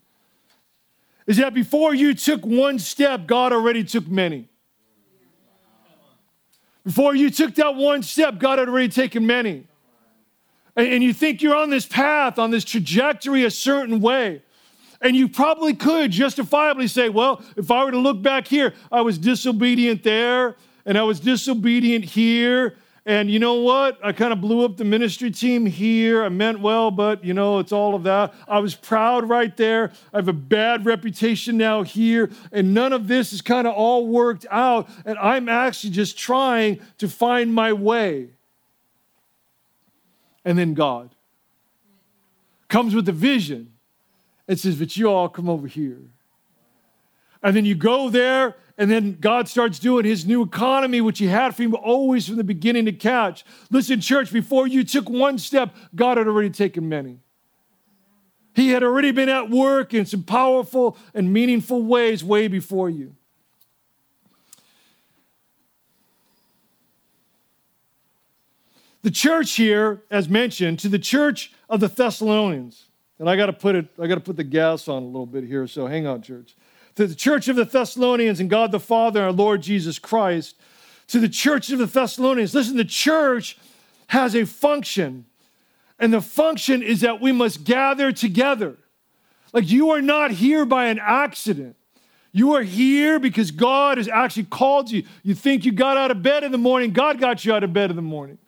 Is 1.26 1.38
that 1.38 1.54
before 1.54 1.96
you 1.96 2.14
took 2.14 2.46
one 2.46 2.78
step, 2.78 3.26
God 3.26 3.54
already 3.54 3.84
took 3.84 4.08
many. 4.08 4.48
Before 6.84 7.16
you 7.16 7.30
took 7.30 7.56
that 7.56 7.76
one 7.76 8.04
step, 8.04 8.38
God 8.38 8.60
had 8.60 8.70
already 8.70 8.90
taken 8.90 9.26
many 9.26 9.66
and 10.76 11.04
you 11.04 11.14
think 11.14 11.42
you're 11.42 11.56
on 11.56 11.70
this 11.70 11.86
path, 11.86 12.40
on 12.40 12.52
this 12.52 12.64
trajectory 12.64 13.44
a 13.44 13.52
certain 13.52 14.00
way. 14.00 14.42
And 15.02 15.16
you 15.16 15.30
probably 15.30 15.74
could 15.74 16.12
justifiably 16.12 16.88
say, 16.88 17.10
well, 17.10 17.42
if 17.56 17.72
I 17.72 17.84
were 17.84 17.92
to 17.92 17.98
look 17.98 18.22
back 18.22 18.48
here, 18.48 18.74
I 18.92 19.02
was 19.02 19.18
disobedient 19.18 20.04
there, 20.04 20.58
and 20.86 20.98
I 20.98 21.04
was 21.04 21.20
disobedient 21.20 22.06
here. 22.06 22.78
And 23.10 23.32
you 23.32 23.40
know 23.40 23.56
what? 23.56 23.98
I 24.04 24.12
kind 24.12 24.32
of 24.32 24.40
blew 24.40 24.64
up 24.64 24.78
the 24.78 24.86
ministry 24.86 25.32
team 25.32 25.66
here. 25.66 26.24
I 26.24 26.30
meant 26.30 26.60
well, 26.60 26.92
but 26.92 27.24
you 27.24 27.34
know, 27.34 27.58
it's 27.58 27.72
all 27.72 27.96
of 27.96 28.04
that. 28.04 28.36
I 28.48 28.60
was 28.60 28.76
proud 28.76 29.28
right 29.28 29.58
there. 29.58 29.92
I 30.14 30.18
have 30.18 30.28
a 30.28 30.34
bad 30.34 30.86
reputation 30.86 31.58
now 31.58 31.82
here. 31.82 32.30
And 32.52 32.76
none 32.76 32.94
of 32.94 33.08
this 33.08 33.34
is 33.34 33.42
kind 33.42 33.66
of 33.66 33.74
all 33.74 34.06
worked 34.06 34.46
out. 34.52 34.88
And 35.06 35.18
I'm 35.18 35.50
actually 35.50 35.90
just 35.90 36.20
trying 36.20 36.82
to 37.00 37.08
find 37.08 37.52
my 37.52 37.74
way 37.74 38.30
and 40.46 40.58
then 40.58 40.74
God 40.74 41.10
comes 42.68 42.94
with 42.94 43.10
a 43.10 43.14
vision 43.14 43.74
and 44.48 44.60
says, 44.60 44.76
But 44.76 44.96
you 44.96 45.10
all 45.10 45.30
come 45.30 45.50
over 45.50 45.68
here. 45.68 46.02
And 47.42 47.56
then 47.56 47.66
you 47.66 47.76
go 47.76 48.10
there, 48.10 48.56
and 48.78 48.90
then 48.90 49.18
God 49.20 49.48
starts 49.48 49.80
doing 49.80 50.06
his 50.06 50.26
new 50.26 50.42
economy, 50.42 51.02
which 51.02 51.20
he 51.20 51.28
had 51.28 51.56
for 51.56 51.64
you 51.64 51.76
always 51.76 52.28
from 52.28 52.38
the 52.38 52.44
beginning 52.44 52.86
to 52.86 52.92
catch. 52.92 53.46
Listen, 53.72 54.02
church, 54.02 54.32
before 54.32 54.68
you 54.68 54.84
took 54.84 55.10
one 55.10 55.38
step, 55.38 55.76
God 55.96 56.18
had 56.18 56.28
already 56.28 56.50
taken 56.50 56.88
many. 56.88 57.20
He 58.56 58.70
had 58.70 58.84
already 58.84 59.12
been 59.12 59.30
at 59.30 59.50
work 59.50 59.94
in 59.94 60.06
some 60.06 60.24
powerful 60.24 60.98
and 61.14 61.32
meaningful 61.32 61.84
ways 61.84 62.24
way 62.24 62.48
before 62.48 62.90
you. 62.90 63.16
The 69.02 69.12
church 69.12 69.54
here, 69.54 70.04
as 70.12 70.28
mentioned, 70.28 70.80
to 70.80 70.90
the 70.90 71.00
church 71.00 71.54
of 71.70 71.80
the 71.80 71.88
Thessalonians, 71.88 72.90
and 73.18 73.30
I 73.30 73.38
got 73.38 73.46
to 73.46 73.54
put 73.54 73.76
it, 73.76 73.88
I 73.98 74.08
got 74.08 74.16
to 74.16 74.22
put 74.22 74.36
the 74.36 74.44
gas 74.44 74.90
on 74.90 75.04
a 75.04 75.06
little 75.06 75.26
bit 75.26 75.46
here, 75.46 75.68
so 75.68 75.88
hang 75.88 76.06
on, 76.06 76.22
church. 76.22 76.56
To 77.00 77.08
the 77.08 77.16
church 77.16 77.48
of 77.48 77.56
the 77.56 77.64
Thessalonians 77.64 78.42
and 78.42 78.50
God 78.50 78.74
the 78.74 78.80
Father 78.80 79.24
our 79.24 79.32
Lord 79.32 79.62
Jesus 79.62 79.98
Christ, 79.98 80.58
to 81.08 81.18
the 81.22 81.30
church 81.30 81.72
of 81.72 81.80
the 81.80 81.86
Thessalonians, 81.86 82.54
listen, 82.54 82.76
the 82.76 82.84
church 82.84 83.58
has 84.08 84.36
a 84.36 84.46
function, 84.46 85.26
and 85.98 86.12
the 86.12 86.20
function 86.20 86.84
is 86.84 87.00
that 87.00 87.22
we 87.22 87.32
must 87.32 87.64
gather 87.64 88.12
together. 88.12 88.76
Like 89.54 89.70
you 89.70 89.92
are 89.92 90.02
not 90.02 90.32
here 90.32 90.66
by 90.66 90.88
an 90.88 91.00
accident. 91.02 91.78
You 92.34 92.52
are 92.56 92.64
here 92.64 93.18
because 93.18 93.52
God 93.52 93.98
has 93.98 94.10
actually 94.10 94.44
called 94.44 94.92
you. 94.92 95.06
You 95.24 95.36
think 95.36 95.64
you 95.64 95.72
got 95.72 95.96
out 95.96 96.12
of 96.12 96.22
bed 96.22 96.44
in 96.44 96.52
the 96.52 96.58
morning, 96.58 96.92
God 96.92 97.18
got 97.18 97.46
you 97.46 97.54
out 97.54 97.64
of 97.64 97.72
bed 97.72 97.92
in 97.92 97.96
the 97.96 98.02
morning. 98.02 98.40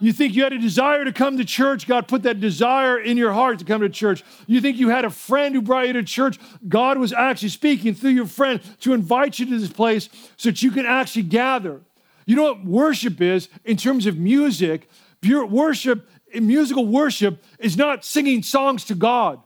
You 0.00 0.12
think 0.12 0.34
you 0.34 0.42
had 0.42 0.54
a 0.54 0.58
desire 0.58 1.04
to 1.04 1.12
come 1.12 1.36
to 1.36 1.44
church, 1.44 1.86
God 1.86 2.08
put 2.08 2.22
that 2.22 2.40
desire 2.40 2.98
in 2.98 3.18
your 3.18 3.32
heart 3.32 3.58
to 3.58 3.64
come 3.66 3.82
to 3.82 3.88
church. 3.90 4.24
You 4.46 4.60
think 4.60 4.78
you 4.78 4.88
had 4.88 5.04
a 5.04 5.10
friend 5.10 5.54
who 5.54 5.60
brought 5.60 5.86
you 5.86 5.92
to 5.92 6.02
church, 6.02 6.38
God 6.66 6.96
was 6.96 7.12
actually 7.12 7.50
speaking 7.50 7.94
through 7.94 8.10
your 8.10 8.26
friend 8.26 8.60
to 8.80 8.94
invite 8.94 9.38
you 9.38 9.46
to 9.46 9.58
this 9.58 9.70
place 9.70 10.08
so 10.36 10.48
that 10.48 10.62
you 10.62 10.70
can 10.70 10.86
actually 10.86 11.24
gather. 11.24 11.82
You 12.24 12.36
know 12.36 12.44
what 12.44 12.64
worship 12.64 13.20
is 13.20 13.48
in 13.64 13.76
terms 13.76 14.06
of 14.06 14.16
music? 14.16 14.88
Worship, 15.22 16.08
musical 16.34 16.86
worship, 16.86 17.44
is 17.58 17.76
not 17.76 18.04
singing 18.04 18.42
songs 18.42 18.84
to 18.84 18.94
God. 18.94 19.40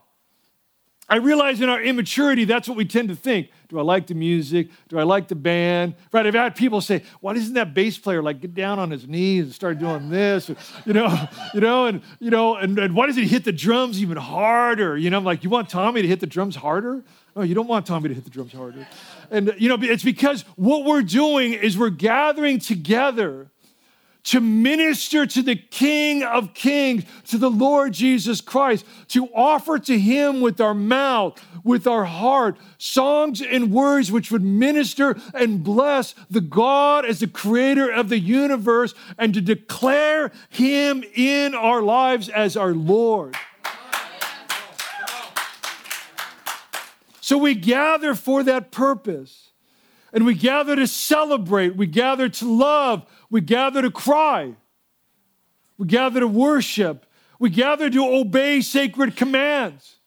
I 1.07 1.17
realize 1.17 1.61
in 1.61 1.69
our 1.69 1.81
immaturity, 1.81 2.45
that's 2.45 2.67
what 2.67 2.75
we 2.77 2.85
tend 2.85 3.09
to 3.09 3.15
think. 3.15 3.49
Do 3.69 3.77
I 3.77 3.83
like 3.83 4.07
the 4.07 4.15
music? 4.15 4.69
Do 4.89 4.97
I 4.97 5.03
like 5.03 5.27
the 5.27 5.35
band? 5.35 5.93
Right? 6.11 6.25
I've 6.25 6.33
had 6.33 6.55
people 6.55 6.81
say, 6.81 7.03
why 7.21 7.33
doesn't 7.33 7.53
that 7.53 7.75
bass 7.75 7.97
player 7.97 8.23
like 8.23 8.41
get 8.41 8.55
down 8.55 8.79
on 8.79 8.89
his 8.89 9.07
knees 9.07 9.43
and 9.43 9.53
start 9.53 9.77
doing 9.77 10.09
this? 10.09 10.49
You 10.83 10.93
know, 10.93 11.29
you 11.53 11.61
know, 11.61 11.85
and 11.85 12.01
you 12.19 12.31
know, 12.31 12.55
and, 12.55 12.77
and 12.79 12.95
why 12.95 13.05
does 13.05 13.15
he 13.15 13.27
hit 13.27 13.43
the 13.43 13.51
drums 13.51 14.01
even 14.01 14.17
harder? 14.17 14.97
You 14.97 15.11
know, 15.11 15.17
I'm 15.17 15.23
like, 15.23 15.43
you 15.43 15.49
want 15.49 15.69
Tommy 15.69 16.01
to 16.01 16.07
hit 16.07 16.21
the 16.21 16.27
drums 16.27 16.55
harder? 16.55 17.03
No, 17.35 17.43
you 17.43 17.53
don't 17.53 17.67
want 17.67 17.85
Tommy 17.85 18.09
to 18.09 18.15
hit 18.15 18.23
the 18.23 18.31
drums 18.31 18.53
harder. 18.53 18.87
And 19.29 19.53
you 19.59 19.69
know, 19.69 19.77
it's 19.81 20.03
because 20.03 20.41
what 20.55 20.85
we're 20.85 21.03
doing 21.03 21.53
is 21.53 21.77
we're 21.77 21.89
gathering 21.89 22.57
together 22.59 23.51
to 24.25 24.41
minister 24.41 25.25
to 25.25 25.41
the 25.41 25.55
King 25.55 26.23
of 26.23 26.53
Kings, 26.53 27.03
to 27.27 27.37
the 27.37 27.49
Lord 27.49 27.93
Jesus 27.93 28.41
Christ, 28.41 28.85
to 29.09 29.27
offer 29.33 29.79
to 29.79 29.99
Him 29.99 30.41
with 30.41 30.59
our 30.59 30.73
mouth, 30.73 31.39
with 31.63 31.87
our 31.87 32.05
heart, 32.05 32.57
songs 32.77 33.41
and 33.41 33.71
words 33.71 34.11
which 34.11 34.31
would 34.31 34.43
minister 34.43 35.15
and 35.33 35.63
bless 35.63 36.13
the 36.29 36.41
God 36.41 37.05
as 37.05 37.19
the 37.19 37.27
creator 37.27 37.89
of 37.89 38.09
the 38.09 38.19
universe, 38.19 38.93
and 39.17 39.33
to 39.33 39.41
declare 39.41 40.31
Him 40.49 41.03
in 41.15 41.53
our 41.53 41.81
lives 41.81 42.27
as 42.27 42.57
our 42.57 42.73
Lord. 42.73 43.35
So 47.21 47.37
we 47.37 47.55
gather 47.55 48.15
for 48.15 48.43
that 48.43 48.71
purpose. 48.71 49.45
And 50.13 50.25
we 50.25 50.33
gather 50.33 50.77
to 50.77 50.87
celebrate. 50.87 51.75
We 51.75 51.87
gather 51.87 52.29
to 52.29 52.45
love. 52.49 53.05
We 53.29 53.41
gather 53.41 53.81
to 53.81 53.91
cry. 53.91 54.55
We 55.77 55.87
gather 55.87 56.19
to 56.19 56.27
worship. 56.27 57.05
We 57.39 57.49
gather 57.49 57.89
to 57.89 58.05
obey 58.05 58.61
sacred 58.61 59.15
commands. 59.15 59.97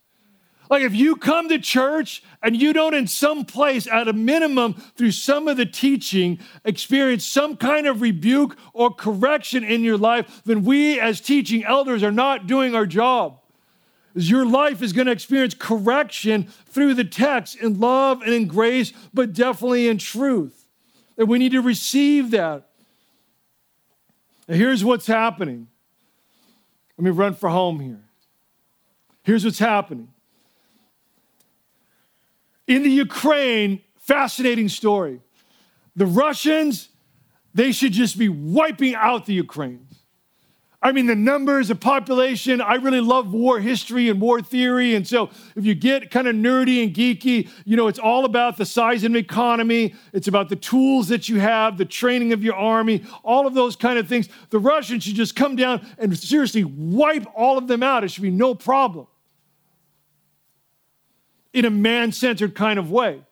Like 0.71 0.83
if 0.83 0.95
you 0.95 1.17
come 1.17 1.49
to 1.49 1.59
church 1.59 2.23
and 2.43 2.55
you 2.61 2.73
don't, 2.73 2.95
in 2.95 3.07
some 3.07 3.45
place, 3.45 3.87
at 3.87 4.09
a 4.09 4.13
minimum, 4.13 4.75
through 4.75 5.13
some 5.13 5.49
of 5.49 5.57
the 5.57 5.67
teaching, 5.67 6.39
experience 6.65 7.27
some 7.27 7.57
kind 7.57 7.87
of 7.87 8.03
rebuke 8.03 8.57
or 8.75 8.93
correction 8.93 9.65
in 9.65 9.83
your 9.83 9.97
life, 9.97 10.43
then 10.45 10.65
we 10.65 11.01
as 11.01 11.21
teaching 11.21 11.65
elders 11.65 12.03
are 12.03 12.13
not 12.13 12.47
doing 12.47 12.75
our 12.75 12.87
job. 12.87 13.41
Your 14.15 14.45
life 14.45 14.83
is 14.83 14.93
going 14.93 15.07
to 15.07 15.13
experience 15.13 15.55
correction 15.55 16.49
through 16.67 16.95
the 16.95 17.05
text 17.05 17.57
in 17.57 17.79
love 17.79 18.23
and 18.23 18.33
in 18.33 18.47
grace, 18.47 18.93
but 19.15 19.33
definitely 19.33 19.89
in 19.89 19.99
truth. 19.99 20.67
And 21.17 21.29
we 21.29 21.39
need 21.39 21.53
to 21.53 21.63
receive 21.63 22.31
that. 22.33 22.68
Now, 24.49 24.55
here's 24.55 24.83
what's 24.83 25.07
happening. 25.07 25.69
Let 26.97 27.05
me 27.05 27.11
run 27.11 27.35
for 27.35 27.51
home 27.51 27.79
here. 27.81 28.01
Here's 29.23 29.45
what's 29.45 29.59
happening. 29.59 30.09
In 32.67 32.83
the 32.83 32.91
Ukraine, 32.91 33.83
fascinating 33.99 34.69
story. 34.69 35.21
The 35.95 36.07
Russians, 36.07 36.89
they 37.53 37.73
should 37.73 37.93
just 37.93 38.19
be 38.19 38.29
wiping 38.29 38.95
out 38.95 39.27
the 39.27 39.35
Ukraine. 39.35 39.88
I 40.81 40.93
mean, 40.93 41.07
the 41.07 41.17
numbers, 41.17 41.69
the 41.69 41.75
population. 41.75 42.61
I 42.61 42.75
really 42.75 43.01
love 43.01 43.33
war 43.33 43.59
history 43.59 44.09
and 44.09 44.21
war 44.21 44.41
theory. 44.41 44.95
And 44.95 45.07
so, 45.07 45.31
if 45.57 45.65
you 45.65 45.75
get 45.75 46.13
kind 46.13 46.29
of 46.29 46.37
nerdy 46.37 46.85
and 46.85 46.95
geeky, 46.95 47.49
you 47.65 47.77
know, 47.77 47.89
it's 47.89 47.99
all 47.99 48.25
about 48.25 48.57
the 48.57 48.65
size 48.65 49.03
of 49.03 49.11
an 49.11 49.17
economy. 49.17 49.97
It's 50.13 50.29
about 50.29 50.49
the 50.49 50.57
tools 50.57 51.09
that 51.09 51.29
you 51.29 51.41
have, 51.41 51.79
the 51.79 51.85
training 51.85 52.33
of 52.33 52.45
your 52.45 52.55
army, 52.55 53.03
all 53.25 53.47
of 53.49 53.55
those 53.55 53.75
kind 53.75 53.99
of 53.99 54.07
things. 54.07 54.29
The 54.51 54.61
Russians 54.61 55.03
should 55.03 55.17
just 55.17 55.35
come 55.35 55.57
down 55.57 55.85
and 55.99 56.17
seriously 56.17 56.63
wipe 56.63 57.27
all 57.35 57.59
of 57.59 57.67
them 57.67 57.83
out. 57.83 58.05
It 58.05 58.13
should 58.13 58.23
be 58.23 58.31
no 58.31 58.55
problem 58.55 59.09
in 61.53 61.65
a 61.65 61.71
man 61.71 62.13
centered 62.13 62.55
kind 62.55 62.79
of 62.79 62.89
way. 62.89 63.25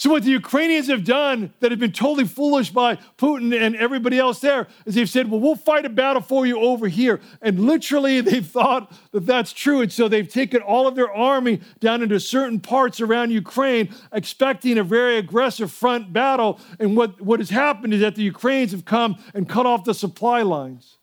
So, 0.00 0.10
what 0.10 0.22
the 0.22 0.30
Ukrainians 0.30 0.86
have 0.86 1.02
done 1.02 1.52
that 1.58 1.72
have 1.72 1.80
been 1.80 1.90
totally 1.90 2.24
foolish 2.24 2.70
by 2.70 2.98
Putin 3.18 3.52
and 3.60 3.74
everybody 3.74 4.16
else 4.16 4.38
there 4.38 4.68
is 4.86 4.94
they've 4.94 5.10
said, 5.10 5.28
Well, 5.28 5.40
we'll 5.40 5.56
fight 5.56 5.84
a 5.84 5.88
battle 5.88 6.22
for 6.22 6.46
you 6.46 6.60
over 6.60 6.86
here. 6.86 7.20
And 7.42 7.58
literally, 7.58 8.20
they've 8.28 8.46
thought 8.46 8.92
that 9.10 9.26
that's 9.26 9.52
true. 9.52 9.80
And 9.80 9.92
so 9.92 10.06
they've 10.06 10.28
taken 10.28 10.62
all 10.62 10.86
of 10.86 10.94
their 10.94 11.12
army 11.12 11.60
down 11.80 12.00
into 12.04 12.20
certain 12.20 12.60
parts 12.60 13.00
around 13.00 13.32
Ukraine, 13.32 13.92
expecting 14.12 14.78
a 14.78 14.84
very 14.84 15.18
aggressive 15.18 15.72
front 15.72 16.12
battle. 16.12 16.60
And 16.78 16.96
what, 16.96 17.20
what 17.20 17.40
has 17.40 17.50
happened 17.50 17.92
is 17.92 18.00
that 18.00 18.14
the 18.14 18.22
Ukrainians 18.22 18.70
have 18.70 18.84
come 18.84 19.16
and 19.34 19.48
cut 19.48 19.66
off 19.66 19.82
the 19.82 19.94
supply 19.94 20.42
lines. 20.42 20.98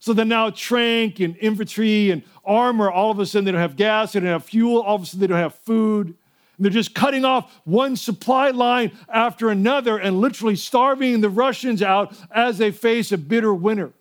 So 0.00 0.12
then 0.12 0.28
now 0.28 0.50
tank 0.50 1.18
and 1.20 1.34
infantry 1.38 2.10
and 2.10 2.24
armor, 2.44 2.90
all 2.90 3.10
of 3.10 3.18
a 3.20 3.24
sudden 3.24 3.46
they 3.46 3.52
don't 3.52 3.60
have 3.62 3.76
gas, 3.76 4.12
they 4.12 4.20
don't 4.20 4.28
have 4.28 4.44
fuel, 4.44 4.82
all 4.82 4.96
of 4.96 5.02
a 5.02 5.06
sudden 5.06 5.20
they 5.20 5.26
don't 5.28 5.38
have 5.38 5.54
food. 5.54 6.14
They're 6.62 6.70
just 6.70 6.94
cutting 6.94 7.24
off 7.24 7.60
one 7.64 7.96
supply 7.96 8.50
line 8.50 8.92
after 9.08 9.50
another 9.50 9.98
and 9.98 10.20
literally 10.20 10.56
starving 10.56 11.20
the 11.20 11.30
Russians 11.30 11.82
out 11.82 12.16
as 12.30 12.58
they 12.58 12.70
face 12.70 13.10
a 13.12 13.18
bitter 13.18 13.52
winter. 13.52 13.92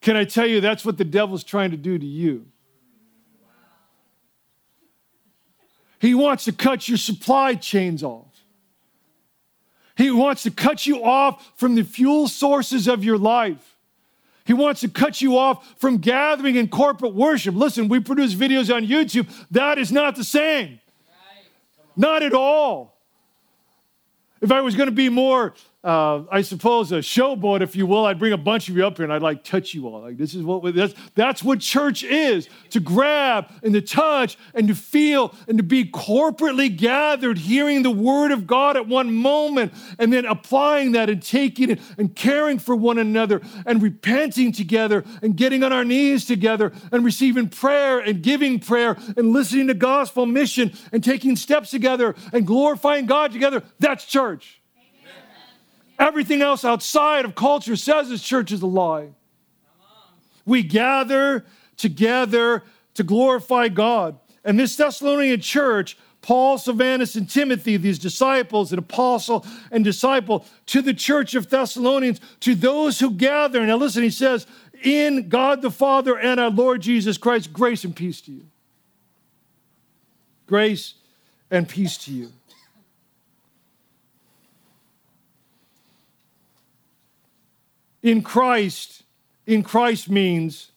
Can 0.00 0.16
I 0.16 0.24
tell 0.24 0.46
you 0.46 0.60
that's 0.60 0.84
what 0.84 0.98
the 0.98 1.04
devil's 1.04 1.44
trying 1.44 1.70
to 1.70 1.76
do 1.76 1.98
to 1.98 2.06
you? 2.06 2.46
He 6.00 6.14
wants 6.14 6.44
to 6.46 6.52
cut 6.52 6.88
your 6.88 6.98
supply 6.98 7.54
chains 7.54 8.02
off. 8.02 8.26
He 9.96 10.10
wants 10.10 10.42
to 10.42 10.50
cut 10.50 10.84
you 10.84 11.04
off 11.04 11.52
from 11.56 11.76
the 11.76 11.84
fuel 11.84 12.26
sources 12.26 12.88
of 12.88 13.04
your 13.04 13.18
life. 13.18 13.71
He 14.44 14.52
wants 14.52 14.80
to 14.80 14.88
cut 14.88 15.20
you 15.20 15.38
off 15.38 15.74
from 15.78 15.98
gathering 15.98 16.56
in 16.56 16.68
corporate 16.68 17.14
worship. 17.14 17.54
Listen, 17.54 17.88
we 17.88 18.00
produce 18.00 18.34
videos 18.34 18.74
on 18.74 18.86
YouTube. 18.86 19.28
That 19.50 19.78
is 19.78 19.92
not 19.92 20.16
the 20.16 20.24
same. 20.24 20.80
Not 21.96 22.22
at 22.22 22.32
all. 22.32 22.96
If 24.40 24.50
I 24.50 24.60
was 24.60 24.74
going 24.74 24.88
to 24.88 24.94
be 24.94 25.08
more 25.08 25.54
uh, 25.84 26.22
I 26.30 26.42
suppose, 26.42 26.92
a 26.92 26.98
showboat, 26.98 27.60
if 27.60 27.74
you 27.74 27.86
will. 27.86 28.06
I'd 28.06 28.18
bring 28.18 28.32
a 28.32 28.38
bunch 28.38 28.68
of 28.68 28.76
you 28.76 28.86
up 28.86 28.98
here 28.98 29.04
and 29.04 29.12
I'd 29.12 29.22
like 29.22 29.42
touch 29.42 29.74
you 29.74 29.88
all. 29.88 30.00
Like 30.00 30.16
this 30.16 30.32
is 30.32 30.44
what 30.44 30.74
that's, 30.74 30.94
that's 31.16 31.42
what 31.42 31.58
church 31.58 32.04
is: 32.04 32.48
to 32.70 32.78
grab 32.78 33.50
and 33.64 33.74
to 33.74 33.80
touch 33.80 34.38
and 34.54 34.68
to 34.68 34.76
feel 34.76 35.34
and 35.48 35.58
to 35.58 35.64
be 35.64 35.84
corporately 35.84 36.74
gathered, 36.74 37.36
hearing 37.36 37.82
the 37.82 37.90
word 37.90 38.30
of 38.30 38.46
God 38.46 38.76
at 38.76 38.86
one 38.86 39.12
moment, 39.12 39.74
and 39.98 40.12
then 40.12 40.24
applying 40.24 40.92
that 40.92 41.10
and 41.10 41.20
taking 41.20 41.70
it 41.70 41.80
and 41.98 42.14
caring 42.14 42.60
for 42.60 42.76
one 42.76 42.98
another 42.98 43.40
and 43.66 43.82
repenting 43.82 44.52
together 44.52 45.04
and 45.20 45.36
getting 45.36 45.64
on 45.64 45.72
our 45.72 45.84
knees 45.84 46.24
together 46.24 46.72
and 46.92 47.04
receiving 47.04 47.48
prayer 47.48 47.98
and 47.98 48.22
giving 48.22 48.60
prayer 48.60 48.96
and 49.16 49.32
listening 49.32 49.66
to 49.66 49.74
gospel 49.74 50.26
mission 50.26 50.72
and 50.92 51.02
taking 51.02 51.34
steps 51.34 51.70
together 51.70 52.14
and 52.32 52.46
glorifying 52.46 53.06
God 53.06 53.32
together. 53.32 53.64
That's 53.80 54.04
church. 54.04 54.61
Everything 55.98 56.42
else 56.42 56.64
outside 56.64 57.24
of 57.24 57.34
culture 57.34 57.76
says 57.76 58.08
this 58.08 58.22
church 58.22 58.52
is 58.52 58.62
a 58.62 58.66
lie. 58.66 59.10
We 60.44 60.62
gather 60.62 61.44
together 61.76 62.64
to 62.94 63.04
glorify 63.04 63.68
God. 63.68 64.18
And 64.44 64.58
this 64.58 64.74
Thessalonian 64.76 65.40
church, 65.40 65.96
Paul, 66.20 66.58
Silvanus, 66.58 67.14
and 67.14 67.28
Timothy, 67.28 67.76
these 67.76 67.98
disciples, 67.98 68.72
an 68.72 68.78
apostle 68.78 69.46
and 69.70 69.84
disciple, 69.84 70.44
to 70.66 70.82
the 70.82 70.94
church 70.94 71.34
of 71.34 71.48
Thessalonians, 71.48 72.20
to 72.40 72.54
those 72.54 72.98
who 72.98 73.10
gather. 73.10 73.64
Now 73.64 73.76
listen, 73.76 74.02
he 74.02 74.10
says, 74.10 74.46
in 74.82 75.28
God 75.28 75.62
the 75.62 75.70
Father 75.70 76.18
and 76.18 76.40
our 76.40 76.50
Lord 76.50 76.82
Jesus 76.82 77.18
Christ, 77.18 77.52
grace 77.52 77.84
and 77.84 77.94
peace 77.94 78.20
to 78.22 78.32
you. 78.32 78.46
Grace 80.46 80.94
and 81.50 81.68
peace 81.68 81.96
to 81.98 82.12
you. 82.12 82.32
In 88.02 88.22
Christ, 88.22 89.02
in 89.46 89.62
Christ 89.62 90.10
means 90.10 90.70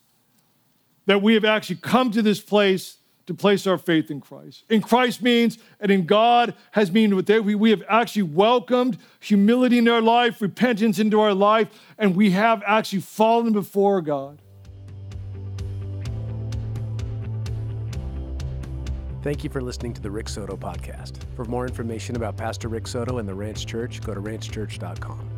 that 1.05 1.21
we 1.21 1.33
have 1.33 1.45
actually 1.45 1.77
come 1.77 2.11
to 2.11 2.21
this 2.21 2.39
place 2.39 2.97
to 3.25 3.33
place 3.33 3.65
our 3.65 3.77
faith 3.77 4.11
in 4.11 4.21
Christ. 4.21 4.63
In 4.69 4.81
Christ 4.81 5.21
means, 5.21 5.57
and 5.79 5.91
in 5.91 6.05
God 6.05 6.53
has 6.71 6.91
mean 6.91 7.15
that 7.23 7.43
we, 7.43 7.55
we 7.55 7.71
have 7.71 7.83
actually 7.89 8.23
welcomed 8.23 8.97
humility 9.19 9.79
in 9.79 9.87
our 9.87 10.01
life, 10.01 10.41
repentance 10.41 10.99
into 10.99 11.19
our 11.19 11.33
life, 11.33 11.67
and 11.97 12.15
we 12.15 12.31
have 12.31 12.61
actually 12.67 13.01
fallen 13.01 13.51
before 13.51 14.01
God. 14.01 14.39
Thank 19.23 19.43
you 19.43 19.49
for 19.49 19.59
listening 19.59 19.91
to 19.93 20.01
the 20.01 20.11
Rick 20.11 20.29
Soto 20.29 20.55
podcast. 20.55 21.13
For 21.35 21.45
more 21.45 21.65
information 21.65 22.15
about 22.15 22.37
Pastor 22.37 22.67
Rick 22.67 22.85
Soto 22.85 23.17
and 23.17 23.27
the 23.27 23.33
Ranch 23.33 23.65
Church, 23.65 23.99
go 24.01 24.13
to 24.13 24.21
ranchchurch.com. 24.21 25.34